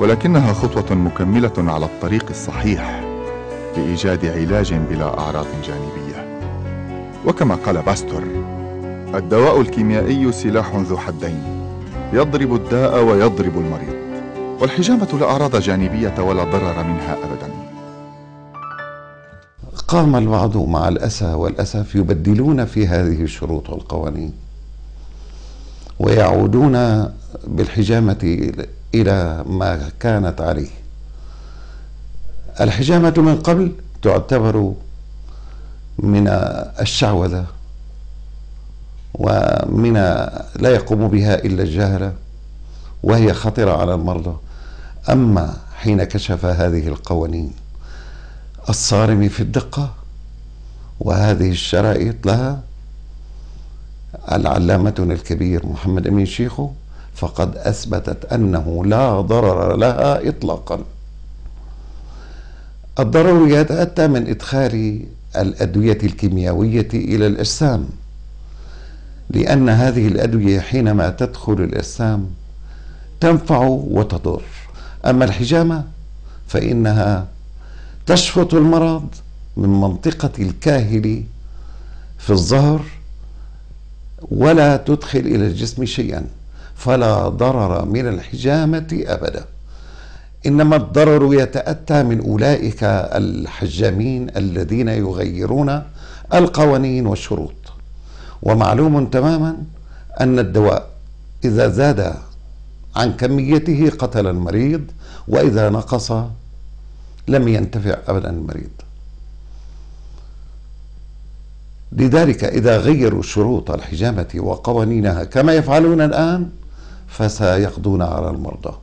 ولكنها 0.00 0.52
خطوة 0.52 0.96
مكملة 0.96 1.52
على 1.58 1.84
الطريق 1.84 2.26
الصحيح 2.30 3.02
لإيجاد 3.76 4.26
علاج 4.26 4.74
بلا 4.74 5.18
أعراض 5.18 5.46
جانبية. 5.64 6.38
وكما 7.26 7.54
قال 7.54 7.82
باستور 7.82 8.22
الدواء 9.14 9.60
الكيميائي 9.60 10.32
سلاح 10.32 10.74
ذو 10.74 10.96
حدين. 10.96 11.57
يضرب 12.12 12.54
الداء 12.54 13.04
ويضرب 13.04 13.58
المريض. 13.58 13.94
والحجامة 14.60 15.18
لا 15.20 15.30
أعراض 15.30 15.56
جانبية 15.56 16.14
ولا 16.18 16.44
ضرر 16.44 16.82
منها 16.82 17.12
أبدا. 17.12 17.52
قام 19.88 20.16
البعض 20.16 20.56
مع 20.56 20.88
الأسى 20.88 21.32
والأسف 21.32 21.94
يبدلون 21.94 22.64
في 22.64 22.86
هذه 22.86 23.22
الشروط 23.22 23.70
والقوانين 23.70 24.32
ويعودون 25.98 27.04
بالحجامة 27.46 28.52
إلى 28.94 29.44
ما 29.46 29.88
كانت 30.00 30.40
عليه. 30.40 30.70
الحجامة 32.60 33.14
من 33.16 33.40
قبل 33.40 33.72
تعتبر 34.02 34.72
من 35.98 36.28
الشعوذة. 36.80 37.46
ومن 39.18 39.92
لا 40.56 40.70
يقوم 40.70 41.08
بها 41.08 41.34
إلا 41.44 41.62
الجهلة 41.62 42.12
وهي 43.02 43.32
خطرة 43.32 43.80
على 43.80 43.94
المرضى. 43.94 44.36
أما 45.10 45.56
حين 45.76 46.04
كشف 46.04 46.44
هذه 46.44 46.88
القوانين 46.88 47.52
الصارمة 48.68 49.28
في 49.28 49.40
الدقة 49.40 49.94
وهذه 51.00 51.50
الشرائط 51.50 52.26
لها 52.26 52.60
العلامتنا 54.32 55.14
الكبير 55.14 55.66
محمد 55.66 56.06
أمين 56.06 56.26
شيخو 56.26 56.70
فقد 57.14 57.56
أثبتت 57.56 58.32
أنه 58.32 58.84
لا 58.84 59.20
ضرر 59.20 59.76
لها 59.76 60.28
إطلاقا. 60.28 60.80
الضرر 62.98 63.48
يتأتى 63.48 64.06
من 64.08 64.26
إدخال 64.28 65.04
الأدوية 65.36 65.98
الكيميائية 66.02 66.88
إلى 66.94 67.26
الأجسام. 67.26 67.88
لأن 69.30 69.68
هذه 69.68 70.08
الأدوية 70.08 70.60
حينما 70.60 71.10
تدخل 71.10 71.52
الأجسام 71.52 72.30
تنفع 73.20 73.58
وتضر. 73.66 74.42
أما 75.06 75.24
الحجامة 75.24 75.84
فإنها 76.48 77.26
تشفط 78.06 78.54
المرض 78.54 79.06
من 79.56 79.68
منطقة 79.68 80.30
الكاهل 80.38 81.22
في 82.18 82.30
الظهر 82.30 82.80
ولا 84.30 84.76
تدخل 84.76 85.18
إلى 85.18 85.46
الجسم 85.46 85.84
شيئا 85.84 86.24
فلا 86.76 87.28
ضرر 87.28 87.84
من 87.84 88.08
الحجامة 88.08 89.04
أبدا. 89.06 89.44
إنما 90.46 90.76
الضرر 90.76 91.34
يتأتى 91.42 92.02
من 92.02 92.20
أولئك 92.20 92.78
الحجامين 92.82 94.30
الذين 94.36 94.88
يغيرون 94.88 95.82
القوانين 96.34 97.06
والشروط. 97.06 97.57
ومعلوم 98.42 99.06
تماما 99.06 99.56
أن 100.20 100.38
الدواء 100.38 100.90
إذا 101.44 101.68
زاد 101.68 102.14
عن 102.96 103.12
كميته 103.12 103.90
قتل 103.98 104.26
المريض 104.26 104.84
وإذا 105.28 105.70
نقص 105.70 106.12
لم 107.28 107.48
ينتفع 107.48 107.96
أبدا 108.08 108.30
المريض. 108.30 108.70
لذلك 111.92 112.44
إذا 112.44 112.76
غيروا 112.76 113.22
شروط 113.22 113.70
الحجامة 113.70 114.28
وقوانينها 114.36 115.24
كما 115.24 115.52
يفعلون 115.54 116.00
الآن 116.00 116.48
فسيقضون 117.08 118.02
على 118.02 118.30
المرضى. 118.30 118.74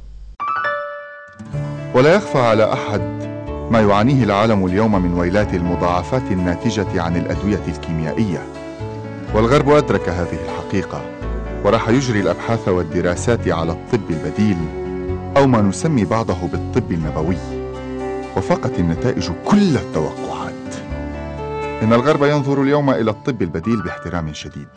ولا 1.96 2.14
يخفى 2.14 2.38
على 2.40 2.74
أحد 2.74 3.02
ما 3.72 3.82
يعانيه 3.82 4.24
العالم 4.24 4.66
اليوم 4.66 5.02
من 5.04 5.14
ويلات 5.14 5.54
المضاعفات 5.54 6.32
الناتجة 6.32 7.02
عن 7.02 7.16
الأدوية 7.16 7.62
الكيميائية. 7.68 8.65
والغرب 9.34 9.70
أدرك 9.70 10.10
هذه 10.10 10.38
الحقيقة 10.46 11.02
وراح 11.64 11.90
يجري 11.90 12.20
الأبحاث 12.20 12.68
والدراسات 12.68 13.48
على 13.48 13.72
الطب 13.72 14.10
البديل 14.10 14.58
أو 15.38 15.48
ما 15.48 15.62
نسمي 15.62 16.06
بعضه 16.06 16.48
بالطب 16.48 16.92
النبوي 16.92 17.38
وفقت 18.38 18.80
النتائج 18.80 19.32
كل 19.46 19.78
التوقعات. 19.78 20.54
إن 21.84 21.94
الغرب 21.94 22.24
ينظر 22.24 22.62
اليوم 22.62 22.90
إلى 22.90 23.12
الطب 23.12 23.42
البديل 23.42 23.82
باحترام 23.82 24.34
شديد. 24.34 24.68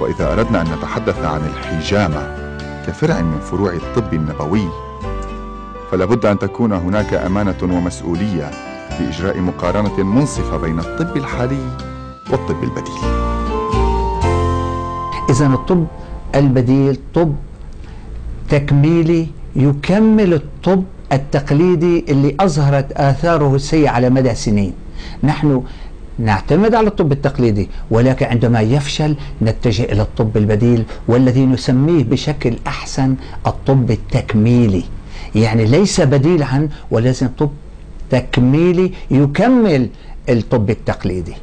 وإذا 0.00 0.32
أردنا 0.32 0.60
أن 0.60 0.66
نتحدث 0.78 1.24
عن 1.24 1.40
الحجامة 1.46 2.36
كفرع 2.86 3.20
من 3.20 3.40
فروع 3.40 3.72
الطب 3.72 4.14
النبوي 4.14 4.68
فلا 5.90 6.04
بد 6.04 6.26
أن 6.26 6.38
تكون 6.38 6.72
هناك 6.72 7.14
أمانة 7.14 7.58
ومسؤولية 7.62 8.50
لإجراء 9.00 9.40
مقارنة 9.40 10.02
منصفة 10.02 10.56
بين 10.56 10.78
الطب 10.78 11.16
الحالي 11.16 11.76
والطب 12.30 12.64
البديل. 12.64 13.19
إذا 15.30 15.46
الطب 15.46 15.86
البديل 16.34 16.98
طب 17.14 17.34
تكميلي 18.48 19.26
يكمل 19.56 20.34
الطب 20.34 20.82
التقليدي 21.12 22.04
اللي 22.08 22.36
أظهرت 22.40 22.92
آثاره 22.92 23.54
السيئة 23.54 23.88
على 23.88 24.10
مدى 24.10 24.34
سنين. 24.34 24.72
نحن 25.22 25.62
نعتمد 26.18 26.74
على 26.74 26.88
الطب 26.88 27.12
التقليدي 27.12 27.68
ولكن 27.90 28.26
عندما 28.26 28.60
يفشل 28.60 29.16
نتجه 29.42 29.84
إلى 29.92 30.02
الطب 30.02 30.36
البديل 30.36 30.84
والذي 31.08 31.46
نسميه 31.46 32.04
بشكل 32.04 32.54
أحسن 32.66 33.14
الطب 33.46 33.90
التكميلي. 33.90 34.84
يعني 35.34 35.64
ليس 35.64 36.00
بديل 36.00 36.42
عن 36.42 36.68
ولكن 36.90 37.28
طب 37.38 37.50
تكميلي 38.10 38.92
يكمل 39.10 39.88
الطب 40.28 40.70
التقليدي. 40.70 41.34